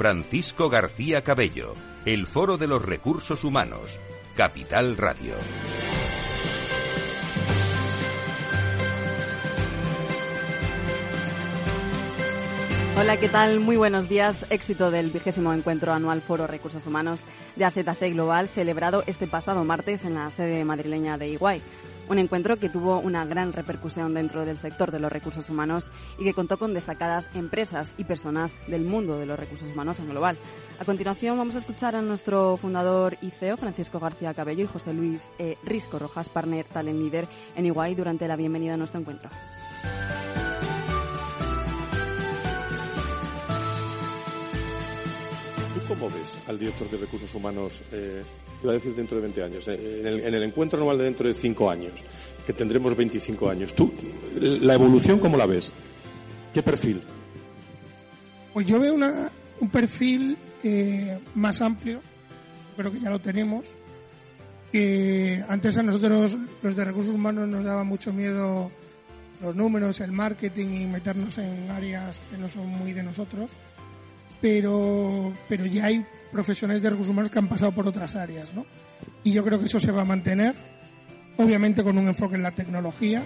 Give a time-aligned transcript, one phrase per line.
[0.00, 1.74] Francisco García Cabello,
[2.06, 4.00] el Foro de los Recursos Humanos,
[4.34, 5.34] Capital Radio.
[12.96, 13.60] Hola, ¿qué tal?
[13.60, 14.46] Muy buenos días.
[14.48, 17.20] Éxito del vigésimo encuentro anual Foro Recursos Humanos
[17.56, 21.60] de AZC Global, celebrado este pasado martes en la sede madrileña de Iguay.
[22.10, 26.24] Un encuentro que tuvo una gran repercusión dentro del sector de los recursos humanos y
[26.24, 30.36] que contó con destacadas empresas y personas del mundo de los recursos humanos en global.
[30.80, 34.92] A continuación vamos a escuchar a nuestro fundador y CEO, Francisco García Cabello, y José
[34.92, 39.30] Luis eh, Risco Rojas, partner talent leader en Iguay, durante la bienvenida a nuestro encuentro.
[45.90, 48.22] Cómo ves al director de recursos humanos, eh,
[48.62, 51.26] a decir dentro de 20 años, eh, en, el, en, el, encuentro anual de dentro
[51.26, 51.92] de 5 años,
[52.46, 53.74] que tendremos 25 años?
[53.74, 53.92] ¿Tú,
[54.38, 55.72] la evolución, cómo la ves?
[56.54, 57.02] ¿Qué perfil?
[58.54, 62.00] Pues yo veo una, un perfil eh, más amplio,
[62.76, 63.66] creo que ya lo tenemos,
[64.70, 68.70] que antes a nosotros los de recursos humanos nos daba mucho miedo
[69.42, 73.50] los números, el marketing y meternos en áreas que no son muy de nosotros
[74.40, 78.64] pero, pero ya hay profesionales de recursos humanos que han pasado por otras áreas, ¿no?
[79.24, 80.54] Y yo creo que eso se va a mantener,
[81.36, 83.22] obviamente con un enfoque en la tecnología,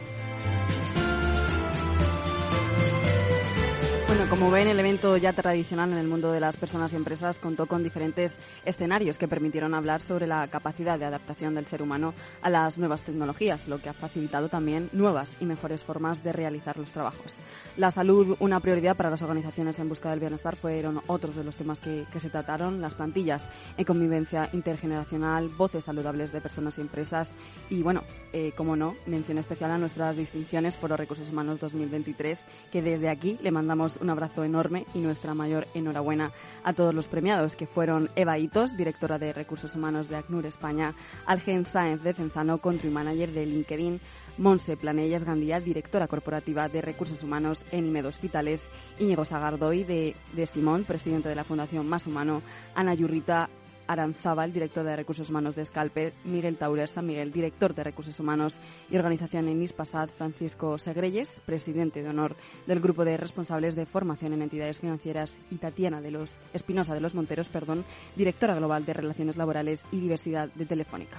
[4.25, 7.37] Bueno, como ven, el evento ya tradicional en el mundo de las personas y empresas
[7.37, 8.33] contó con diferentes
[8.65, 13.03] escenarios que permitieron hablar sobre la capacidad de adaptación del ser humano a las nuevas
[13.03, 17.35] tecnologías, lo que ha facilitado también nuevas y mejores formas de realizar los trabajos.
[17.77, 21.57] La salud, una prioridad para las organizaciones en busca del bienestar, fueron otros de los
[21.57, 23.45] temas que, se trataron, las plantillas
[23.77, 27.29] en convivencia intergeneracional, voces saludables de personas y empresas
[27.69, 28.03] y, bueno,
[28.33, 32.41] eh, como no, mención especial a nuestras distinciones por los recursos humanos 2023,
[32.73, 36.33] que desde aquí le mandamos un abrazo enorme y nuestra mayor enhorabuena
[36.65, 40.95] a todos los premiados, que fueron Eva Hitos, directora de Recursos Humanos de ACNUR España,
[41.27, 44.01] Algen Sáenz de Cenzano, Country Manager de LinkedIn,
[44.39, 48.67] Monse Planellas Gandía, directora corporativa de Recursos Humanos en IMED Hospitales,
[48.99, 52.43] Íñigo Sagardoy de, de Simón, presidente de la Fundación Más Humano,
[52.75, 53.49] Ana Yurrita
[53.87, 58.59] Aranzábal, director de Recursos Humanos de Scalper, Miguel Taurer San Miguel, director de Recursos Humanos
[58.91, 62.37] y Organización en ISPASAD, Francisco Segreyes, presidente de honor
[62.67, 67.01] del Grupo de Responsables de Formación en Entidades Financieras, y Tatiana de los Espinosa de
[67.01, 67.85] los Monteros, perdón,
[68.17, 71.19] directora global de Relaciones Laborales y Diversidad de Telefónica.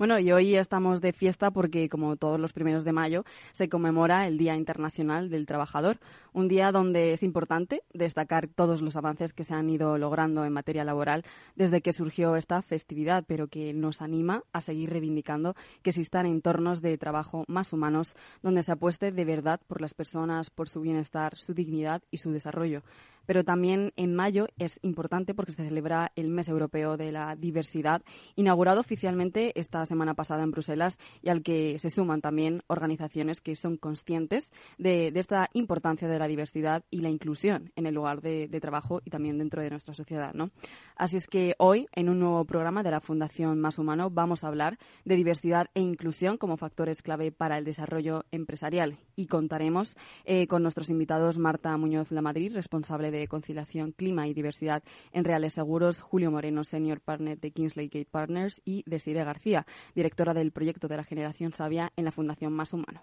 [0.00, 4.26] Bueno, y hoy estamos de fiesta porque, como todos los primeros de mayo, se conmemora
[4.26, 5.98] el Día Internacional del Trabajador,
[6.32, 10.54] un día donde es importante destacar todos los avances que se han ido logrando en
[10.54, 11.22] materia laboral
[11.54, 16.80] desde que surgió esta festividad, pero que nos anima a seguir reivindicando que existan entornos
[16.80, 21.36] de trabajo más humanos donde se apueste de verdad por las personas, por su bienestar,
[21.36, 22.82] su dignidad y su desarrollo
[23.30, 28.02] pero también en mayo es importante porque se celebra el Mes Europeo de la Diversidad,
[28.34, 33.54] inaugurado oficialmente esta semana pasada en Bruselas y al que se suman también organizaciones que
[33.54, 38.48] son conscientes de, esta importancia de la diversidad y la inclusión en el lugar de,
[38.60, 40.34] trabajo y también dentro de nuestra sociedad.
[40.34, 40.50] ¿no?
[40.96, 44.48] Así es que hoy, en un nuevo programa de la Fundación Más Humano, vamos a
[44.48, 50.48] hablar de diversidad e inclusión como factores clave para el desarrollo empresarial y contaremos eh,
[50.48, 54.82] con nuestros invitados Marta Muñoz Lamadrid, responsable de Conciliación, Clima y Diversidad
[55.12, 60.34] en Reales Seguros, Julio Moreno, Senior Partner de Kingsley Gate Partners y Desire García, directora
[60.34, 63.02] del proyecto de la Generación Sabia en la Fundación Más Humano.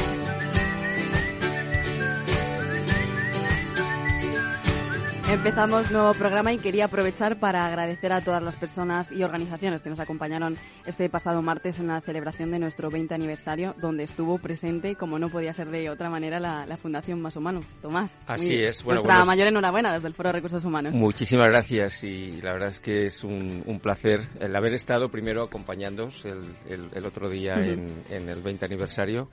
[5.31, 9.89] Empezamos nuevo programa y quería aprovechar para agradecer a todas las personas y organizaciones que
[9.89, 14.97] nos acompañaron este pasado martes en la celebración de nuestro 20 aniversario, donde estuvo presente,
[14.97, 17.63] como no podía ser de otra manera, la, Fundación Más Humano.
[17.81, 18.13] Tomás.
[18.27, 18.83] Así es.
[18.83, 20.93] Bueno, nuestra mayor enhorabuena desde el Foro de Recursos Humanos.
[20.93, 26.25] Muchísimas gracias y la verdad es que es un, placer el haber estado primero acompañándoos
[26.25, 26.43] el,
[26.93, 29.29] el, otro día en, en el 20 aniversario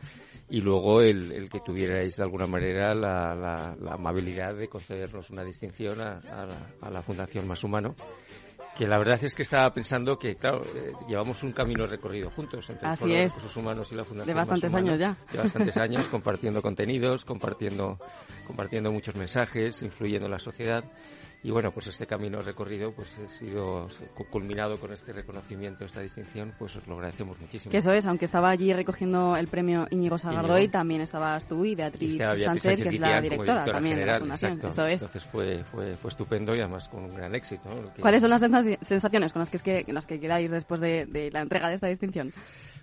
[0.50, 5.44] y luego el, el, que tuvierais de alguna manera la, la, amabilidad de concedernos una
[5.44, 6.20] distinción a,
[6.80, 7.94] a, la, Fundación Más Humano
[8.76, 12.70] que la verdad es que estaba pensando que, claro, eh, llevamos un camino recorrido juntos
[12.70, 14.28] entre los Recursos Humanos y la Fundación.
[14.28, 15.16] De bastantes años ya.
[15.32, 17.98] De bastantes años, compartiendo contenidos, compartiendo,
[18.46, 20.84] compartiendo muchos mensajes, influyendo en la sociedad.
[21.42, 23.86] Y bueno, pues este camino recorrido pues ha sido
[24.30, 27.70] culminado con este reconocimiento, esta distinción, pues os lo agradecemos muchísimo.
[27.70, 31.76] Que eso es, aunque estaba allí recogiendo el premio Íñigo Sagardoy, también estabas tú y
[31.76, 34.60] Beatriz, Sánchez, que es la directora, también de la Fundación.
[34.64, 35.00] Eso es.
[35.00, 37.68] Entonces fue, fue, fue estupendo y además con un gran éxito.
[38.00, 41.30] ¿Cuáles son las sensaciones con las que, es que, las que quedáis después de, de
[41.30, 42.32] la entrega de esta distinción?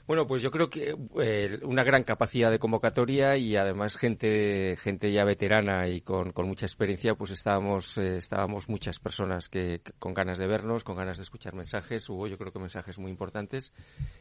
[0.08, 5.12] Bueno, pues yo creo que eh, una gran capacidad de convocatoria y además gente, gente
[5.12, 10.14] ya veterana y con, con mucha experiencia, pues estábamos, eh, estábamos muchas personas que, con
[10.14, 12.10] ganas de vernos, con ganas de escuchar mensajes.
[12.10, 13.72] Hubo yo creo que mensajes muy importantes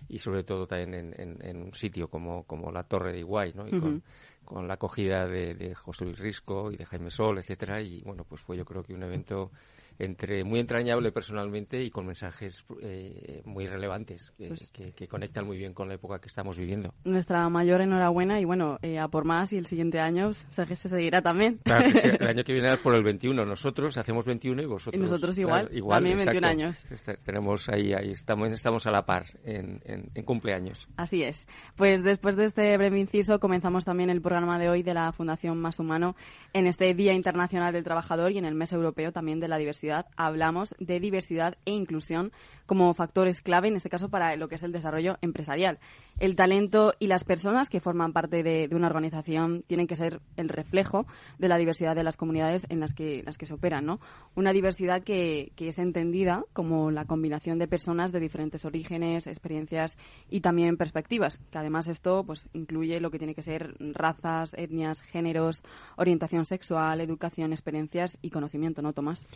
[0.09, 3.67] y sobre todo también en, un sitio como, como la Torre de Iguay, ¿no?
[3.67, 4.03] Y con,
[4.45, 7.81] con, la acogida de, de José Luis Risco y de Jaime Sol, etcétera.
[7.81, 9.51] Y bueno, pues fue yo creo que un evento
[9.99, 15.75] entre muy entrañable personalmente y con mensajes eh, muy relevantes pues que, conectan muy bien
[15.75, 16.93] con la época que estamos viviendo.
[17.05, 21.23] Nuestra mayor enhorabuena y bueno, eh, a por más y el siguiente año se, seguirá
[21.23, 21.59] también.
[21.63, 21.87] Claro,
[22.21, 23.45] el año que viene es por el 21.
[23.45, 24.99] Nosotros hacemos 21 y vosotros.
[24.99, 26.79] Y nosotros igual, también 21 años.
[27.25, 30.89] tenemos ahí, ahí estamos, estamos a la par en, en, cumpleaños.
[30.97, 31.47] Así es.
[31.77, 35.61] Pues después de este breve inciso comenzamos también el programa de hoy de la Fundación
[35.61, 36.17] Más Humano
[36.53, 39.84] en este Día Internacional del Trabajador y en el Mes Europeo también de la Diversidad
[40.17, 42.33] hablamos de diversidad e inclusión
[42.67, 45.79] como factores clave, en este caso, para lo que es el desarrollo empresarial.
[46.19, 50.49] El talento y las personas que forman parte de, una organización tienen que ser el
[50.49, 51.07] reflejo
[51.39, 54.01] de la diversidad de las comunidades en las que, las que se operan, ¿no?
[54.35, 59.97] Una diversidad que, que es entendida como la combinación de personas de diferentes orígenes, experiencias
[60.29, 65.01] y también perspectivas, que además esto pues incluye lo que tiene que ser razas, etnias,
[65.01, 65.63] géneros,
[65.97, 69.27] orientación sexual, educación, experiencias y conocimiento, ¿no, Tomás?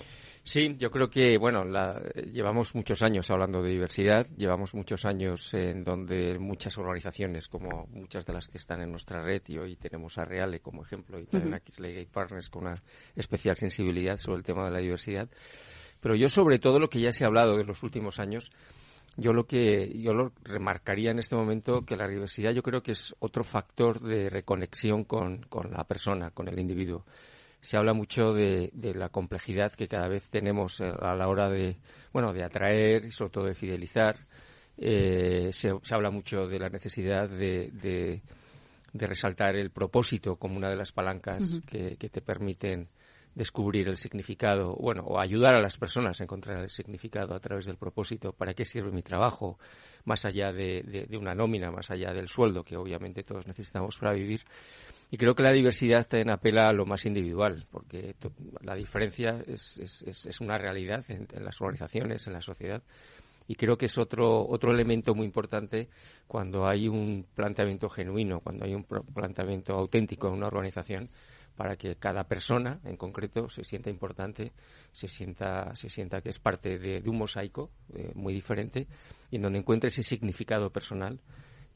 [0.42, 1.64] Sí, yo creo que, bueno,
[2.32, 8.26] llevamos muchos años hablando de diversidad, llevamos muchos años en donde muchas organizaciones, como muchas
[8.26, 11.26] de las que están en nuestra red, y hoy tenemos a Reale como ejemplo, y
[11.26, 12.74] también a Kisley Partners con una
[13.16, 15.28] especial sensibilidad sobre el tema de la diversidad.
[16.00, 18.50] Pero yo, sobre todo, lo que ya se ha hablado de los últimos años,
[19.16, 22.92] yo lo que yo lo remarcaría en este momento que la diversidad yo creo que
[22.92, 27.04] es otro factor de reconexión con, con la persona, con el individuo
[27.60, 31.76] se habla mucho de, la complejidad que cada vez tenemos eh, a la hora de,
[32.12, 34.16] bueno, de atraer y sobre todo de fidelizar.
[34.80, 40.76] Eh, se, habla mucho de la necesidad de, de, resaltar el propósito como una de
[40.76, 42.88] las palancas que, te permiten
[43.34, 47.66] descubrir el significado, bueno, o ayudar a las personas a encontrar el significado a través
[47.66, 49.58] del propósito, para qué sirve mi trabajo,
[50.04, 54.12] más allá de, de una nómina, más allá del sueldo que obviamente todos necesitamos para
[54.12, 54.42] vivir.
[55.10, 58.14] Y creo que la diversidad también apela a lo más individual, porque
[58.60, 62.82] la diferencia es, es, es una realidad en, las organizaciones, en la sociedad.
[63.48, 65.88] Y creo que es otro, otro elemento muy importante
[66.28, 71.10] cuando hay un planteamiento genuino, cuando hay un planteamiento auténtico en una organización,
[71.58, 74.52] para que cada persona en concreto se sienta importante,
[74.92, 78.86] se sienta, se sienta que es parte de, un mosaico eh, muy diferente
[79.28, 81.18] y en donde encuentre ese significado personal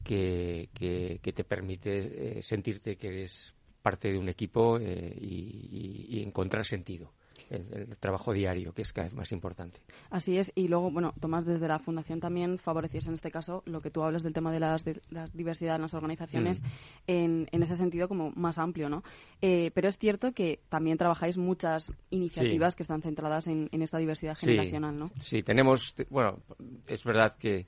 [0.01, 6.65] que, que, te permite eh, sentirte que eres parte de un equipo eh, y, encontrar
[6.65, 7.11] sentido.
[7.49, 9.79] El, el, trabajo diario, que es cada vez más importante.
[10.09, 13.81] Así es, y luego, bueno, Tomás, desde la Fundación también favorecías en este caso lo
[13.81, 14.99] que tú hablas del tema de las, de,
[15.33, 16.65] diversidad en las organizaciones mm.
[17.07, 19.03] en, en, ese sentido como más amplio, ¿no?
[19.41, 23.97] Eh, pero es cierto que también trabajáis muchas iniciativas que están centradas en, en esta
[23.97, 25.11] diversidad generacional, ¿no?
[25.19, 26.39] Sí, tenemos, bueno,
[26.87, 27.67] es verdad que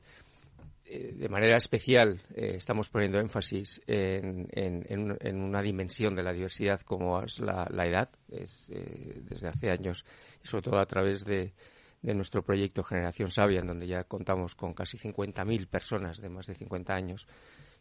[0.86, 7.22] de manera especial eh, estamos poniendo énfasis en, en, una dimensión de la diversidad como
[7.24, 10.06] es la, edad, es, eh, desde hace años,
[10.44, 11.54] y sobre todo a través de,
[12.02, 16.46] de nuestro proyecto Generación Sabia, en donde ya contamos con casi 50.000 personas de más
[16.46, 17.28] de 50 años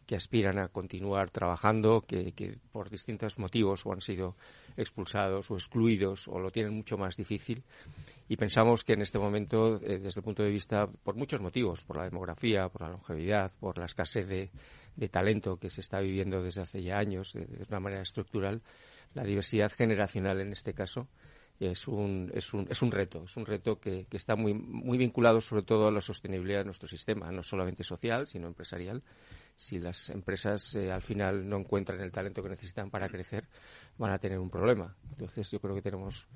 [0.07, 4.35] que aspiran a continuar trabajando, que, que, por distintos motivos o han sido
[4.77, 7.63] expulsados o excluidos o lo tienen mucho más difícil.
[8.27, 11.83] Y pensamos que en este momento, eh, desde el punto de vista, por muchos motivos,
[11.83, 14.49] por la demografía, por la longevidad, por la escasez de,
[14.95, 18.61] de talento que se está viviendo desde hace ya años de, una manera estructural,
[19.13, 21.07] la diversidad generacional en este caso
[21.59, 24.97] es un, es un, es un reto, es un reto que, que, está muy, muy
[24.97, 29.03] vinculado sobre todo a la sostenibilidad de nuestro sistema, no solamente social, sino empresarial.
[29.55, 33.47] Si las empresas eh, al final no encuentran el talento que necesitan para crecer,
[33.97, 34.97] van a tener un problema.
[35.11, 36.27] Entonces yo creo que tenemos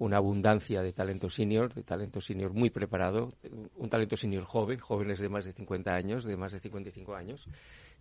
[0.00, 3.34] una abundancia de talento senior, de talento senior muy preparado,
[3.76, 7.46] un talento senior joven, jóvenes de más de 50 años, de más de 55 años,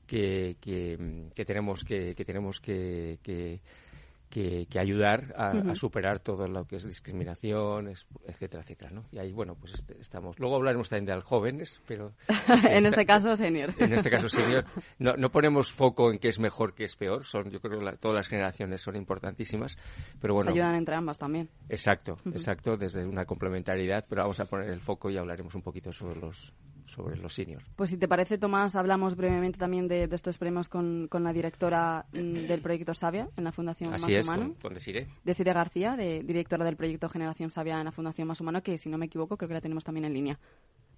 [0.08, 3.20] que, que, que tenemos que, que tenemos que,
[4.30, 7.88] que que, ayudar a, superar todo lo que es discriminación,
[8.26, 9.06] etcétera, etcétera, ¿no?
[9.12, 10.40] Y ahí, bueno, pues este, estamos.
[10.40, 12.14] Luego hablaremos también de jóvenes, pero...
[12.70, 13.74] en este caso, senior.
[13.80, 14.66] En este caso, senior.
[15.00, 17.26] No, no ponemos foco en qué es mejor, qué es peor.
[17.26, 19.78] Son, yo creo que todas las generaciones son importantísimas,
[20.20, 20.52] pero bueno...
[20.52, 21.50] Se ayudan entre ambas también.
[21.70, 25.92] Exacto, exacto, desde una complementariedad, pero vamos a poner el foco y hablaremos un poquito
[25.94, 26.54] sobre los
[26.90, 27.66] sobre los seniors.
[27.76, 32.06] Pues si te parece, Tomás, hablamos brevemente también de, estos premios con, con, la directora
[32.12, 34.56] mm, del proyecto Sabia en la Fundación Más Humano.
[34.62, 35.08] Con, Desiree.
[35.24, 38.90] Desiree García, de, directora del proyecto Generación Sabia en la Fundación Más Humano, que si
[38.90, 40.40] no me equivoco creo que la tenemos también en línea.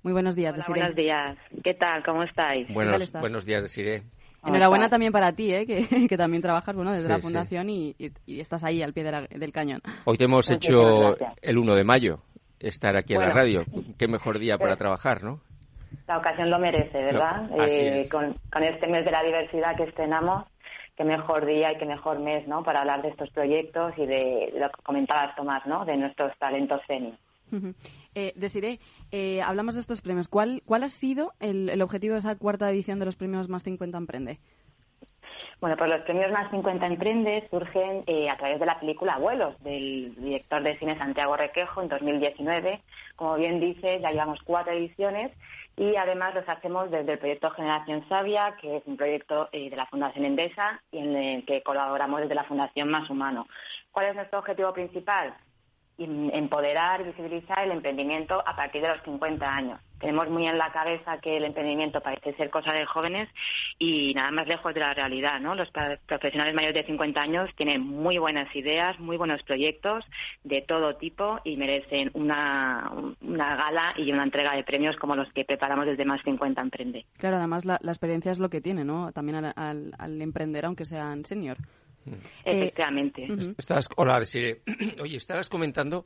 [0.04, 1.38] Muy buenos días, Hola, Buenos días.
[1.64, 2.04] ¿Qué tal?
[2.04, 2.68] ¿Cómo estáis?
[2.74, 4.04] Buenos, buenos días, Desiree.
[4.44, 5.66] Enhorabuena también para ti, ¿eh?
[5.68, 7.96] que, también trabajas bueno, desde la Fundación y,
[8.26, 9.82] estás ahí al pie del cañón.
[10.06, 12.24] Hoy te hemos hecho el 1 de mayo
[12.60, 13.64] estar aquí en la radio.
[13.98, 15.42] Qué mejor día para trabajar, ¿no?
[16.08, 17.50] La ocasión lo merece, ¿verdad?
[17.68, 20.46] Eh, con, este mes de la diversidad que estrenamos,
[20.96, 22.64] qué mejor día y qué mejor mes, ¿no?
[22.64, 25.86] Para hablar de estos proyectos y de, lo que comentabas, Tomás, ¿no?
[25.86, 27.14] De nuestros talentos senior.
[28.16, 28.80] eh, Desiree,
[29.12, 30.28] eh, hablamos de estos premios.
[30.28, 33.64] ¿Cuál, cuál ha sido el, el, objetivo de esa cuarta edición de los premios Más
[33.64, 34.40] 50 Emprende?
[35.62, 39.62] Bueno, pues los premios Más 50 Emprende surgen eh, a través de la película Abuelos,
[39.64, 42.82] del director de cine Santiago Requejo en 2019.
[43.16, 45.32] Como bien dice, ya llevamos cuatro ediciones
[45.78, 49.76] y además los hacemos desde el proyecto Generación Sabia, que es un proyecto eh, de
[49.76, 53.48] la Fundación Endesa y en el que colaboramos desde la Fundación Más Humano.
[53.92, 55.34] ¿Cuál es nuestro objetivo principal?
[56.04, 59.80] Empoderar y visibilizar el emprendimiento a partir de los 50 años.
[60.00, 63.30] Tenemos muy en la cabeza que el emprendimiento parece ser cosa de jóvenes
[63.78, 65.54] y nada más lejos de la realidad, ¿no?
[65.54, 65.70] Los
[66.08, 70.04] profesionales mayores de 50 años tienen muy buenas ideas, muy buenos proyectos
[70.44, 72.92] de todo tipo y merecen una,
[73.22, 77.06] una gala y una entrega de premios como los que preparamos desde Más 50 Emprende.
[77.18, 79.12] Claro, además la, experiencia es lo que tiene, ¿no?
[79.12, 81.58] También al, al emprender, aunque sean senior.
[82.06, 82.14] Mm.
[82.46, 83.28] Efectivamente.
[83.96, 84.24] hola,
[85.02, 86.06] Oye, estabas comentando,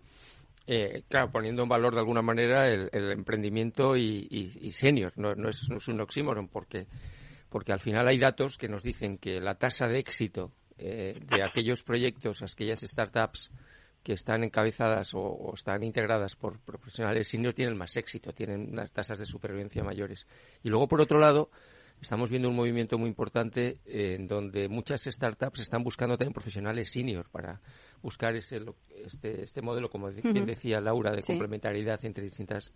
[0.67, 5.13] eh, claro, poniendo en valor de alguna manera el, emprendimiento y, senior.
[5.17, 6.87] No, es, un oxímoron porque,
[7.49, 11.43] porque al final hay datos que nos dicen que la tasa de éxito eh, de
[11.43, 13.51] aquellos proyectos, aquellas startups
[14.05, 19.17] que están encabezadas o, están integradas por profesionales senior tienen más éxito, tienen unas tasas
[19.17, 20.27] de supervivencia mayores.
[20.63, 21.49] Y luego, por otro lado,
[22.05, 27.27] estamos viendo un movimiento muy importante en donde muchas startups están buscando también profesionales senior
[27.31, 27.59] para
[28.03, 28.61] buscar ese,
[29.03, 32.71] este, este modelo, como decía Laura, de complementariedad entre distintas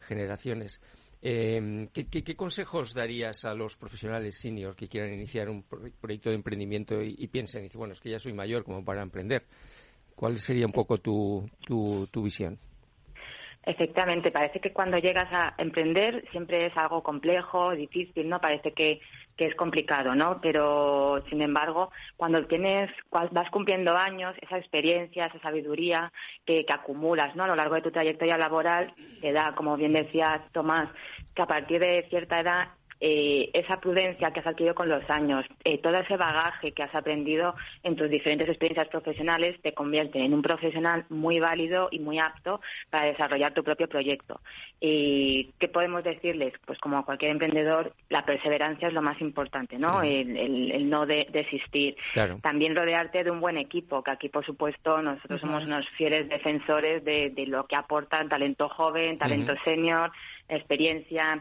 [0.00, 0.82] generaciones.
[1.22, 7.02] Eh, ¿qué, consejos darías a los profesionales senior que quieran iniciar un proyecto de emprendimiento
[7.02, 9.46] y, piensen, dice, bueno, es que ya soy mayor como para emprender?
[10.14, 12.58] ¿Cuál sería un poco tu, tu, tu visión?
[13.66, 18.38] Efectivamente, parece que cuando llegas a emprender siempre es algo complejo, difícil, ¿no?
[18.38, 19.00] Parece que,
[19.38, 20.38] que es complicado, ¿no?
[20.42, 26.12] Pero, sin embargo, cuando tienes, vas cumpliendo años, esa experiencia, esa sabiduría
[26.44, 27.44] que, que acumulas, ¿no?
[27.44, 28.92] A lo largo de tu trayectoria laboral,
[29.22, 30.90] te da, como bien decía Tomás,
[31.34, 32.68] que a partir de cierta edad
[33.00, 36.94] eh, esa prudencia que has adquirido con los años, eh, todo ese bagaje que has
[36.94, 42.18] aprendido en tus diferentes experiencias profesionales te convierten en un profesional muy válido y muy
[42.18, 42.60] apto
[42.90, 44.40] para desarrollar tu propio proyecto.
[44.80, 46.52] ¿Y qué podemos decirles?
[46.66, 50.02] Pues como a cualquier emprendedor, la perseverancia es lo más importante, ¿no?
[50.02, 51.96] El, no desistir.
[52.42, 57.04] También rodearte de un buen equipo, que aquí, por supuesto, nosotros somos unos fieles defensores
[57.04, 60.10] de, lo que aportan talento joven, talento senior,
[60.48, 61.40] experiencia,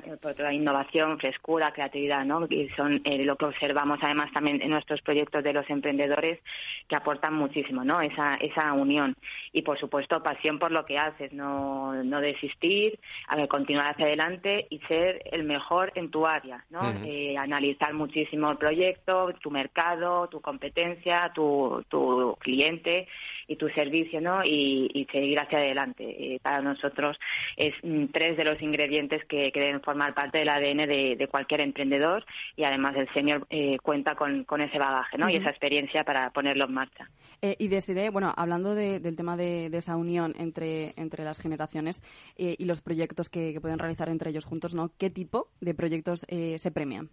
[0.52, 2.46] innovación, frescura, creatividad, ¿no?
[2.50, 6.40] Y son eh, lo que observamos además también en nuestros proyectos de los emprendedores
[6.88, 8.02] que aportan muchísimo, ¿no?
[8.02, 9.16] Esa, esa unión.
[9.52, 14.06] Y por supuesto, pasión por lo que haces, no, no desistir, a ver, continuar hacia
[14.06, 16.82] adelante y ser el mejor en tu área, ¿no?
[17.06, 23.08] Eh, analizar muchísimo el proyecto, tu mercado, tu competencia, tu, tu cliente
[23.48, 24.44] y tu servicio, ¿no?
[24.44, 26.04] Y, seguir hacia adelante.
[26.04, 27.20] Eh, para nosotros
[27.56, 32.26] es mm, tres de los ingredientes que, deben formar parte del ADN de, cualquier emprendedor
[32.56, 35.30] y además el senior eh, cuenta con, ese bagaje, ¿no?
[35.30, 37.10] Y esa experiencia para ponerlo en marcha.
[37.42, 42.02] Eh, y decidí, bueno, hablando del tema de, esa unión entre, entre las generaciones
[42.38, 44.92] y los proyectos que, que, pueden realizar entre ellos juntos, ¿no?
[44.98, 47.10] ¿Qué tipo de proyectos se premian?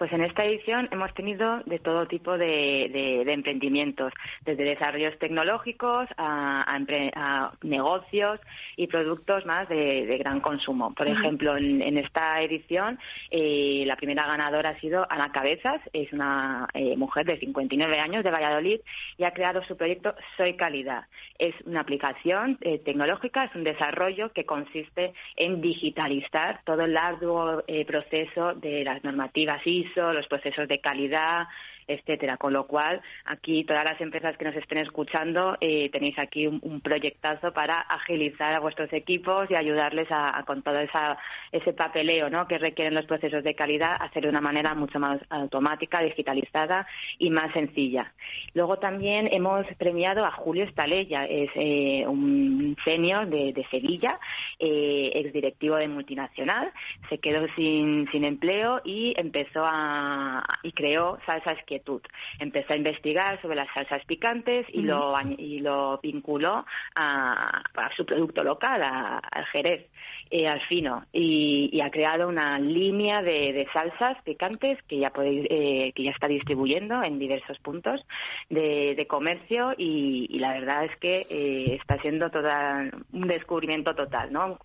[0.00, 4.14] Pues en esta edición hemos tenido de todo tipo de, emprendimientos,
[4.46, 6.64] desde desarrollos tecnológicos a,
[7.60, 8.40] negocios
[8.78, 10.94] y productos más de, gran consumo.
[10.94, 12.98] Por ejemplo, en, esta edición
[13.30, 18.24] eh, la primera ganadora ha sido Ana Cabezas, es una eh, mujer de 59 años
[18.24, 18.80] de Valladolid
[19.18, 21.04] y ha creado su proyecto Soy Calidad.
[21.38, 27.62] Es una aplicación eh, tecnológica, es un desarrollo que consiste en digitalizar todo el arduo
[27.86, 31.46] proceso de las normativas ISO, los procesos de calidad,
[31.90, 32.36] etcétera.
[32.36, 36.80] Con lo cual, aquí todas las empresas que nos estén escuchando eh, tenéis aquí un,
[36.80, 41.18] proyectazo para agilizar a vuestros equipos y ayudarles a, con todo esa,
[41.52, 42.48] ese papeleo ¿no?
[42.48, 46.86] que requieren los procesos de calidad, hacer de una manera mucho más automática, digitalizada
[47.18, 48.12] y más sencilla.
[48.54, 54.18] Luego también hemos premiado a Julio Estalella, es eh, un senior de, Sevilla,
[54.58, 56.72] eh, exdirectivo de multinacional,
[57.08, 61.58] se quedó sin, sin empleo y empezó a y creó Salsas
[62.38, 67.62] Empezó a investigar sobre las salsas picantes y, lo, y lo vinculó a,
[67.96, 69.86] su producto local, al Jerez,
[70.30, 75.92] eh, al fino, y, ha creado una línea de, salsas picantes que ya podéis, eh,
[75.94, 78.06] que ya está distribuyendo en diversos puntos
[78.48, 84.58] de, comercio y, la verdad es que eh, está siendo toda un descubrimiento total, ¿no?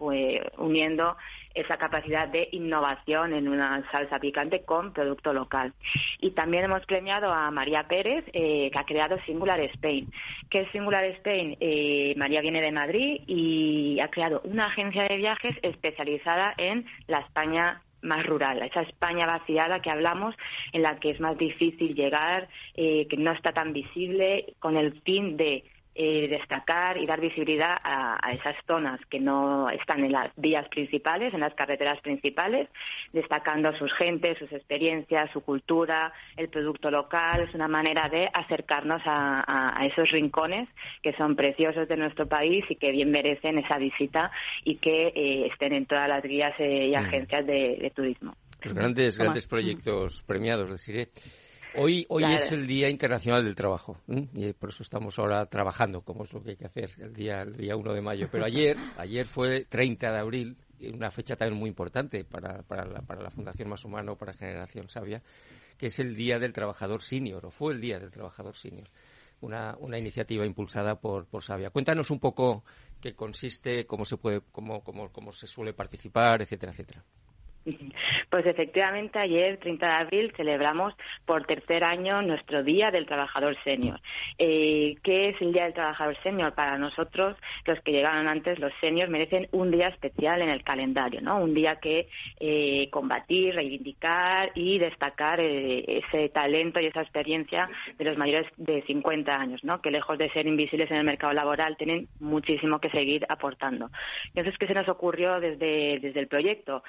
[0.58, 1.18] uniendo
[1.56, 5.74] esa capacidad de innovación en una salsa picante con producto local.
[6.20, 10.12] Y también hemos premiado a María Pérez, eh, que ha creado Singular Spain.
[10.50, 11.58] ¿Qué es Singular Spain?
[11.60, 17.20] Eh, María viene de Madrid y ha creado una agencia de viajes especializada en la
[17.20, 20.36] España más rural, esa España vaciada que hablamos,
[20.72, 25.02] en la que es más difícil llegar, eh, que no está tan visible, con el
[25.02, 25.64] fin de
[25.98, 31.34] eh, destacar y dar visibilidad a, esas zonas que no están en las vías principales,
[31.34, 32.68] en las carreteras principales,
[33.14, 37.42] destacando sus gentes, sus experiencias, su cultura, el producto local.
[37.48, 40.68] Es una manera de acercarnos a, esos rincones
[41.02, 44.32] que son preciosos de nuestro país y que bien merecen esa visita
[44.66, 46.96] y que eh, estén en todas las guías eh, y mm.
[46.96, 48.36] agencias de, turismo.
[48.64, 51.10] Los grandes, grandes proyectos premiados, deciré.
[51.78, 56.24] Hoy, hoy es el Día Internacional del Trabajo y por eso estamos ahora trabajando, como
[56.24, 58.30] es lo que hay que hacer el día, el día 1 de mayo.
[58.32, 60.58] Pero ayer, ayer fue 30 de abril,
[60.94, 64.90] una fecha también muy importante para, para, la, para la Fundación Más Humano, para Generación
[64.90, 65.22] Sabia,
[65.78, 68.88] que es el Día del Trabajador Senior, o fue el Día del Trabajador Senior.
[69.42, 71.70] Una, una iniciativa impulsada por, por Sabia.
[71.70, 72.64] Cuéntanos un poco
[73.02, 77.04] qué consiste, cómo se puede, cómo, cómo, cómo se suele participar, etcétera, etcétera.
[78.30, 80.94] Pues efectivamente ayer, 30 de abril, celebramos
[81.26, 84.00] por tercer año nuestro Día del Trabajador Senior.
[84.38, 86.54] Eh, ¿Qué es el Día del Trabajador Senior?
[86.54, 91.22] Para nosotros, los que llegaron antes, los seniors, merecen un día especial en el calendario,
[91.22, 91.38] ¿no?
[91.40, 92.08] Un día que
[92.40, 98.82] eh, combatir, reivindicar y destacar eh, ese talento y esa experiencia de los mayores de
[98.84, 99.82] 50 años, ¿no?
[99.82, 103.90] Que lejos de ser invisibles en el mercado laboral, tienen muchísimo que seguir aportando.
[104.28, 106.84] Entonces, ¿qué se nos ocurrió desde, desde el proyecto?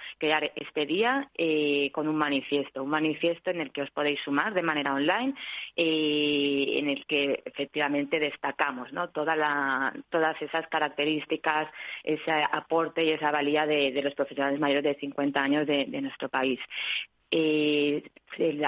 [0.67, 4.63] Este día eh, con un manifiesto, un manifiesto en el que os podéis sumar de
[4.63, 5.35] manera online,
[5.77, 9.09] eh, en el que efectivamente destacamos ¿no?
[9.11, 11.69] Toda la, todas esas características,
[12.05, 16.61] ese aporte y esa valía de, los profesionales mayores de 50 años de, nuestro país.
[17.31, 18.03] Eh,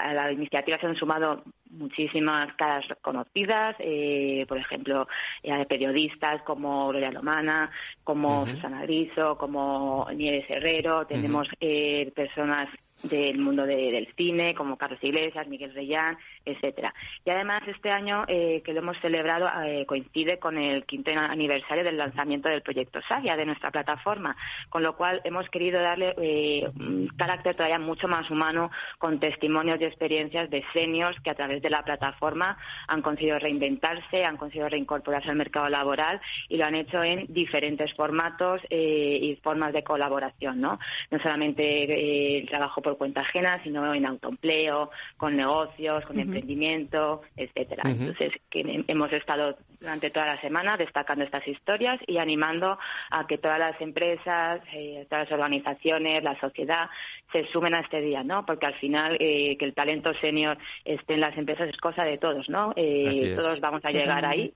[0.01, 5.07] a la iniciativa se han sumado muchísimas caras conocidas, eh, por ejemplo,
[5.43, 7.71] eh, periodistas como Gloria Lomana,
[8.05, 12.69] como Susana Griso, como Nieves Herrero, tenemos eh, personas
[13.03, 16.95] del mundo del cine, como Carlos Iglesias, Miguel Reyán, etcétera.
[17.25, 21.85] Y además este año eh, que lo hemos celebrado eh, coincide con el quinto aniversario
[21.85, 24.37] del lanzamiento del proyecto Savia de nuestra plataforma,
[24.69, 29.81] con lo cual hemos querido darle eh, un carácter todavía mucho más humano con testimonios
[29.81, 32.59] y experiencias de seniors que a través de la plataforma
[32.89, 37.93] han conseguido reinventarse, han conseguido reincorporarse al mercado laboral y lo han hecho en diferentes
[37.95, 40.79] formatos y formas de colaboración, ¿no?
[41.11, 47.83] No solamente el trabajo por cuenta ajena, sino en autoempleo, con negocios, con emprendimiento, etcétera.
[47.85, 52.79] Entonces, que hemos estado durante toda la semana destacando estas historias y animando
[53.11, 56.89] a que todas las empresas, eh, todas las organizaciones, la sociedad
[57.33, 58.47] se sumen a este día, ¿no?
[58.47, 62.19] Porque al final eh, que el talento senior esté en las empresas es cosa de
[62.19, 62.73] todos, ¿no?
[62.77, 64.53] Eh, todos vamos a llegar ahí,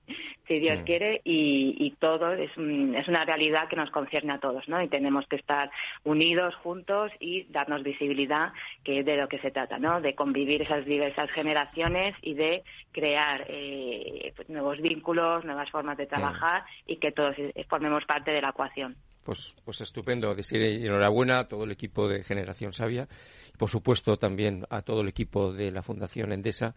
[0.47, 4.67] si Dios quiere, y, y todo es, es una realidad que nos concierne a todos,
[4.67, 4.81] ¿no?
[4.81, 5.69] Y tenemos que estar
[6.03, 10.01] unidos, juntos y darnos visibilidad, que es de lo que se trata, ¿no?
[10.01, 16.05] De convivir esas diversas generaciones y de crear eh, pues, nuevos vínculos, nuevas formas de
[16.05, 17.35] trabajar y que todos
[17.69, 18.95] formemos parte de la ecuación.
[19.23, 20.33] pues, pues estupendo.
[20.35, 23.07] Decir enhorabuena a todo el equipo de Generación Sabia
[23.53, 26.75] y, por supuesto, también a todo el equipo de la Fundación Endesa,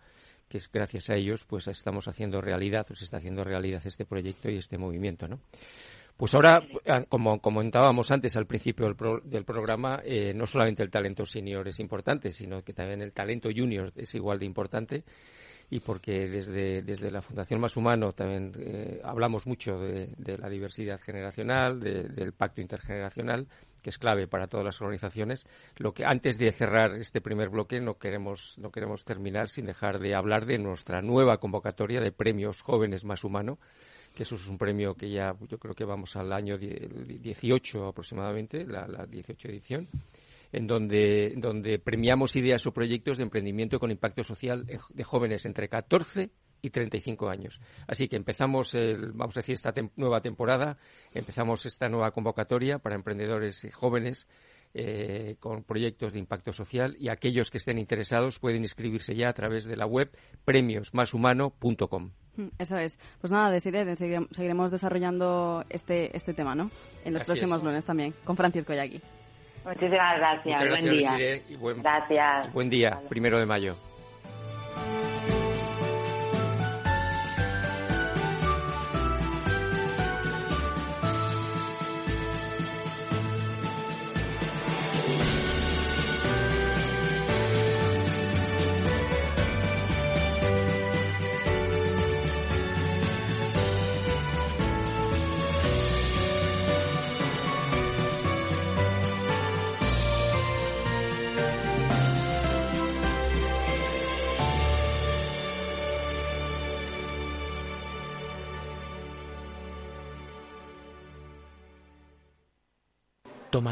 [0.49, 4.51] que es gracias a ellos, pues estamos haciendo realidad, pues está haciendo realidad este proyecto
[4.51, 5.41] y este movimiento, ¿no?
[6.17, 6.63] Pues ahora,
[7.11, 12.33] como comentábamos antes al principio del, programa, eh, no solamente el talento senior es importante,
[12.33, 15.05] sino que también el talento junior es igual de importante
[15.71, 21.01] y porque desde, desde la Fundación Más Humano también eh, hablamos mucho de, la diversidad
[21.01, 23.49] generacional, del pacto intergeneracional,
[23.83, 25.45] que es clave para todas las organizaciones.
[25.77, 29.99] Lo que antes de cerrar este primer bloque no queremos no queremos terminar sin dejar
[29.99, 33.59] de hablar de nuestra nueva convocatoria de premios jóvenes más humano,
[34.15, 38.65] que eso es un premio que ya yo creo que vamos al año 18 aproximadamente,
[38.65, 39.89] la, la 18 edición
[40.53, 45.69] en donde, donde premiamos ideas o proyectos de emprendimiento con impacto social de jóvenes entre
[45.69, 46.31] 14
[46.63, 47.61] y 35 años.
[47.87, 50.79] Así que empezamos, el, vamos a decir, esta nueva temporada,
[51.15, 54.27] empezamos esta nueva convocatoria para emprendedores jóvenes
[54.75, 59.33] eh, con proyectos de impacto social y aquellos que estén interesados pueden inscribirse ya a
[59.33, 60.11] través de la web
[60.45, 62.11] premiosmashumano.com.
[62.37, 62.99] Mm, eso es.
[63.21, 66.71] Pues nada, deciré, seguiremos desarrollando este, este tema, ¿no?
[67.05, 69.01] En los próximos lunes también, con Francisco Yaqui.
[69.67, 70.61] Muchísimas gracias.
[70.61, 71.43] Muchas buen día.
[71.49, 72.53] y buen, gracias.
[72.53, 73.75] buen día, primero de mayo.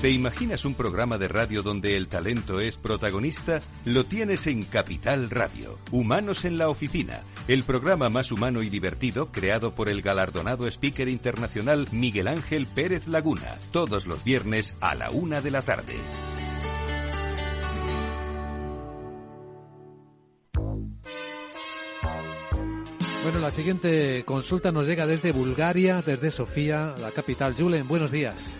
[0.00, 3.60] ¿Te imaginas un programa de radio donde el talento es protagonista?
[3.84, 5.78] Lo tienes en Capital Radio.
[5.90, 11.06] Humanos en la Oficina, el programa más humano y divertido creado por el galardonado speaker
[11.06, 15.96] internacional Miguel Ángel Pérez Laguna, todos los viernes a la una de la tarde.
[23.22, 27.54] Bueno, la siguiente consulta nos llega desde Bulgaria, desde Sofía, la capital.
[27.54, 28.59] Julen, buenos días.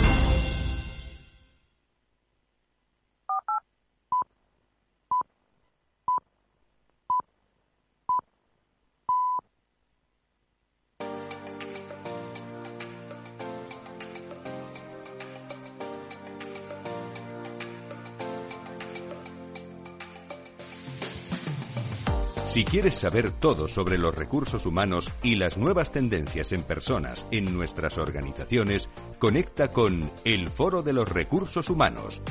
[22.51, 27.55] Si quieres saber todo sobre los recursos humanos y las nuevas tendencias en personas en
[27.55, 32.21] nuestras organizaciones, conecta con el Foro de los Recursos Humanos.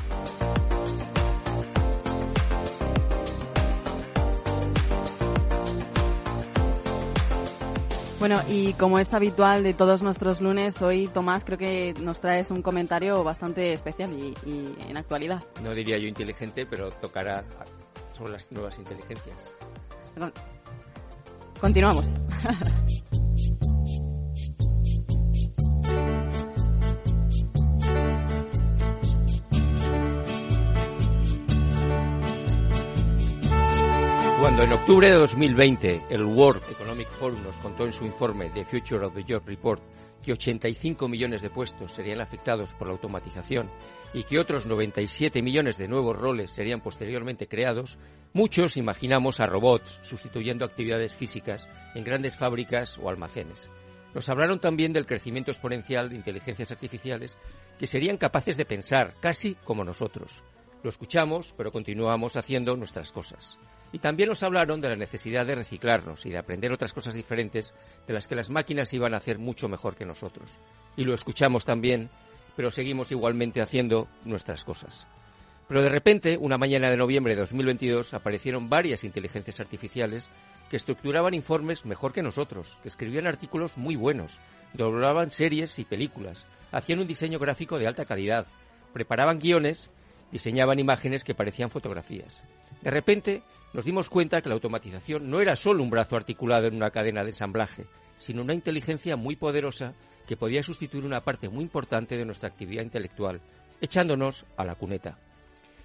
[8.19, 12.51] Bueno, y como es habitual de todos nuestros lunes, hoy Tomás creo que nos traes
[12.51, 15.43] un comentario bastante especial y, y en actualidad.
[15.63, 17.43] No diría yo inteligente, pero tocará
[18.13, 19.55] sobre las nuevas inteligencias.
[21.61, 22.07] Continuamos.
[34.41, 38.65] Cuando en octubre de 2020 el World Economic Forum nos contó en su informe The
[38.65, 39.83] Future of the Job Report
[40.23, 43.71] que 85 millones de puestos serían afectados por la automatización
[44.13, 47.99] y que otros 97 millones de nuevos roles serían posteriormente creados,
[48.33, 53.69] muchos imaginamos a robots sustituyendo actividades físicas en grandes fábricas o almacenes.
[54.15, 57.39] Nos hablaron también del crecimiento exponencial de inteligencias artificiales
[57.79, 60.43] que serían capaces de pensar casi como nosotros.
[60.83, 63.59] Lo escuchamos, pero continuamos haciendo nuestras cosas.
[63.93, 67.75] Y también nos hablaron de la necesidad de reciclarnos y de aprender otras cosas diferentes
[68.07, 70.51] de las que las máquinas iban a hacer mucho mejor que nosotros.
[70.97, 72.09] Y lo escuchamos también,
[72.57, 75.07] pero seguimos igualmente haciendo nuestras cosas.
[75.67, 80.29] Pero de repente, una mañana de noviembre de 2022, aparecieron varias inteligencias artificiales
[80.69, 84.39] que estructuraban informes mejor que nosotros, que escribían artículos muy buenos,
[84.73, 88.47] doblaban series y películas, hacían un diseño gráfico de alta calidad,
[88.93, 89.91] preparaban guiones,
[90.33, 92.43] diseñaban imágenes que parecían fotografías.
[92.83, 96.75] De repente, nos dimos cuenta que la automatización no era solo un brazo articulado en
[96.75, 97.87] una cadena de ensamblaje,
[98.19, 99.95] sino una inteligencia muy poderosa
[100.27, 103.41] que podía sustituir una parte muy importante de nuestra actividad intelectual,
[103.81, 105.19] echándonos a la cuneta.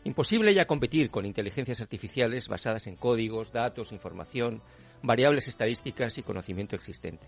[0.03, 4.61] Imposible ya competir con inteligencias artificiales basadas en códigos, datos, información,
[5.01, 7.27] variables estadísticas y conocimiento existente.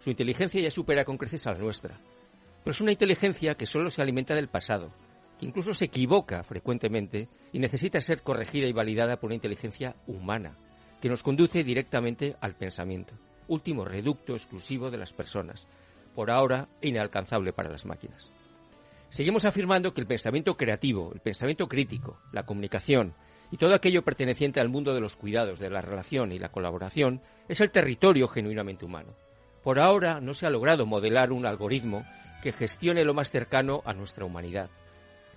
[0.00, 2.00] Su inteligencia ya supera con creces a la nuestra,
[2.64, 4.92] pero es una inteligencia que solo se alimenta del pasado,
[5.38, 10.56] que incluso se equivoca frecuentemente y necesita ser corregida y validada por una inteligencia humana,
[11.00, 13.14] que nos conduce directamente al pensamiento,
[13.46, 15.66] último reducto exclusivo de las personas,
[16.14, 18.30] por ahora inalcanzable para las máquinas.
[19.10, 23.14] Seguimos afirmando que el pensamiento creativo, el pensamiento crítico, la comunicación
[23.50, 27.22] y todo aquello perteneciente al mundo de los cuidados, de la relación y la colaboración
[27.48, 29.14] es el territorio genuinamente humano.
[29.62, 32.04] Por ahora no se ha logrado modelar un algoritmo
[32.42, 34.70] que gestione lo más cercano a nuestra humanidad,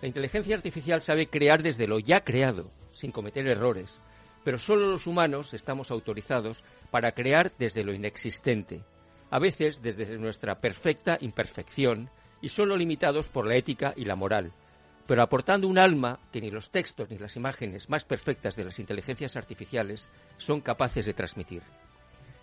[0.02, 4.00] la inteligencia artificial sabe crear desde lo ya creado, sin cometer errores,
[4.44, 8.84] pero solo los humanos estamos autorizados para crear desde lo inexistente,
[9.30, 12.10] a veces desde nuestra perfecta imperfección
[12.42, 14.54] y solo limitados por la ética y la moral,
[15.06, 18.80] pero aportando un alma que ni los textos ni las imágenes más perfectas de las
[18.80, 21.62] inteligencias artificiales son capaces de transmitir.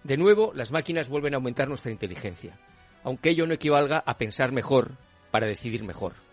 [0.04, 2.56] De nuevo, las máquinas vuelven a aumentar nuestra inteligencia,
[3.02, 4.92] aunque ello no equivalga a pensar mejor
[5.32, 6.27] para decidir mejor.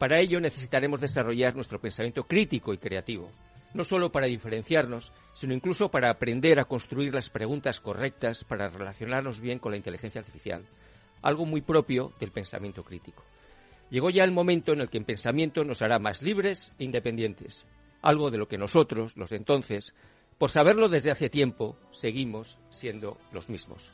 [0.00, 3.30] Para ello necesitaremos desarrollar nuestro pensamiento crítico y creativo,
[3.74, 9.40] no solo para diferenciarnos, sino incluso para aprender a construir las preguntas correctas para relacionarnos
[9.40, 10.64] bien con la inteligencia artificial,
[11.20, 13.22] algo muy propio del pensamiento crítico.
[13.90, 17.66] Llegó ya el momento en el que el pensamiento nos hará más libres e independientes,
[18.00, 19.92] algo de lo que nosotros, los de entonces,
[20.38, 23.92] por saberlo desde hace tiempo, seguimos siendo los mismos.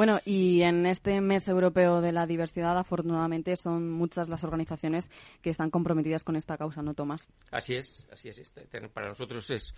[0.00, 5.10] Bueno, y en este mes europeo de la diversidad, afortunadamente, son muchas las organizaciones
[5.42, 7.28] que están comprometidas con esta causa, ¿no, Tomás?
[7.50, 8.38] Así es, así es.
[8.38, 9.74] Este, para nosotros es,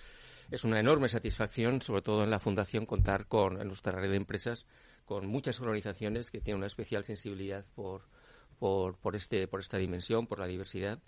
[0.52, 4.16] es una enorme satisfacción, sobre todo en la Fundación, contar con en nuestra red de
[4.16, 4.64] empresas
[5.06, 8.02] con muchas organizaciones que tienen una especial sensibilidad por,
[8.60, 11.00] por, por, este, por esta dimensión, por la diversidad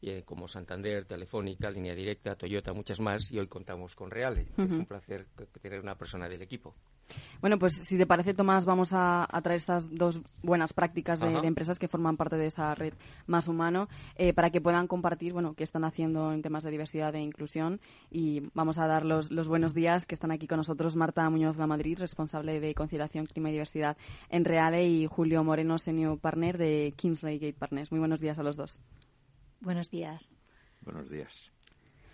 [0.00, 4.48] eh, como Santander, Telefónica, Línea Directa, Toyota, muchas más, y hoy contamos con Reale.
[4.56, 5.26] Es un placer
[5.60, 6.74] tener una persona del equipo.
[7.40, 11.78] Bueno, pues si te parece, Tomás, vamos a, traer estas dos buenas prácticas de, empresas
[11.78, 12.94] que forman parte de esa red
[13.26, 17.14] más humano eh, para que puedan compartir, bueno, qué están haciendo en temas de diversidad
[17.14, 17.80] e inclusión.
[18.10, 21.56] Y vamos a dar los, los buenos días que están aquí con nosotros Marta Muñoz
[21.56, 23.96] de Madrid, responsable de conciliación, clima y diversidad
[24.28, 27.90] en Reale, y Julio Moreno, senior partner de Kingsley Gate Partners.
[27.90, 28.80] Muy buenos días a los dos.
[29.60, 30.30] Buenos días.
[30.82, 31.52] Buenos días.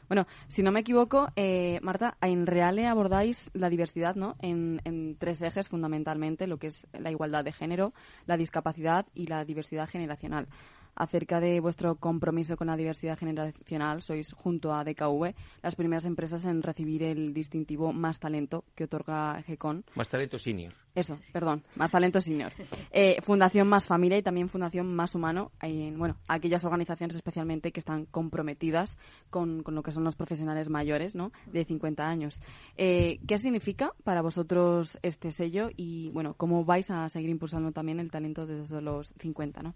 [0.08, 4.36] Bueno, si no me equivoco, eh, Marta, en Reale abordáis la diversidad ¿no?
[4.40, 7.92] En, en, tres ejes fundamentalmente, lo que es la igualdad de género,
[8.26, 10.48] la discapacidad y la diversidad generacional.
[10.94, 14.02] Acerca de vuestro compromiso con la diversidad generacional.
[14.02, 19.42] Sois, junto a DKV, las primeras empresas en recibir el distintivo Más Talento que otorga
[19.42, 19.84] GECON.
[19.94, 20.72] Más Talento Senior.
[20.94, 22.52] Eso, perdón, Más Talento Senior.
[22.90, 25.52] Eh, Fundación Más Familia y también Fundación Más Humano.
[25.60, 28.96] En, bueno, aquellas organizaciones especialmente que están comprometidas
[29.30, 31.32] con, con lo que son los profesionales mayores, ¿no?
[31.46, 32.40] De 50 años.
[32.76, 38.00] Eh, ¿Qué significa para vosotros este sello y, bueno, cómo vais a seguir impulsando también
[38.00, 39.74] el talento desde los 50, ¿no?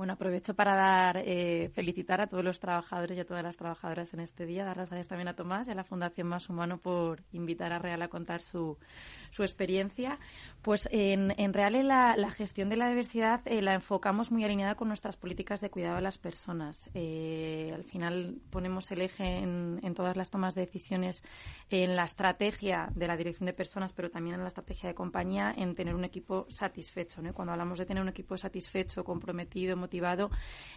[0.00, 4.14] Bueno, aprovecho para dar, eh, felicitar a todos los trabajadores y a todas las trabajadoras
[4.14, 6.78] en este día, dar las gracias también a Tomás y a la Fundación Más Humano
[6.78, 8.78] por invitar a Real a contar su,
[9.30, 10.18] su experiencia.
[10.62, 14.74] Pues en, en Real la, la, gestión de la diversidad eh, la enfocamos muy alineada
[14.74, 16.88] con nuestras políticas de cuidado de las personas.
[16.94, 21.22] Eh, al final ponemos el eje en, en, todas las tomas de decisiones
[21.68, 25.52] en la estrategia de la dirección de personas, pero también en la estrategia de compañía,
[25.54, 27.20] en tener un equipo satisfecho.
[27.20, 27.34] ¿no?
[27.34, 29.89] Cuando hablamos de tener un equipo satisfecho, comprometido, motivado,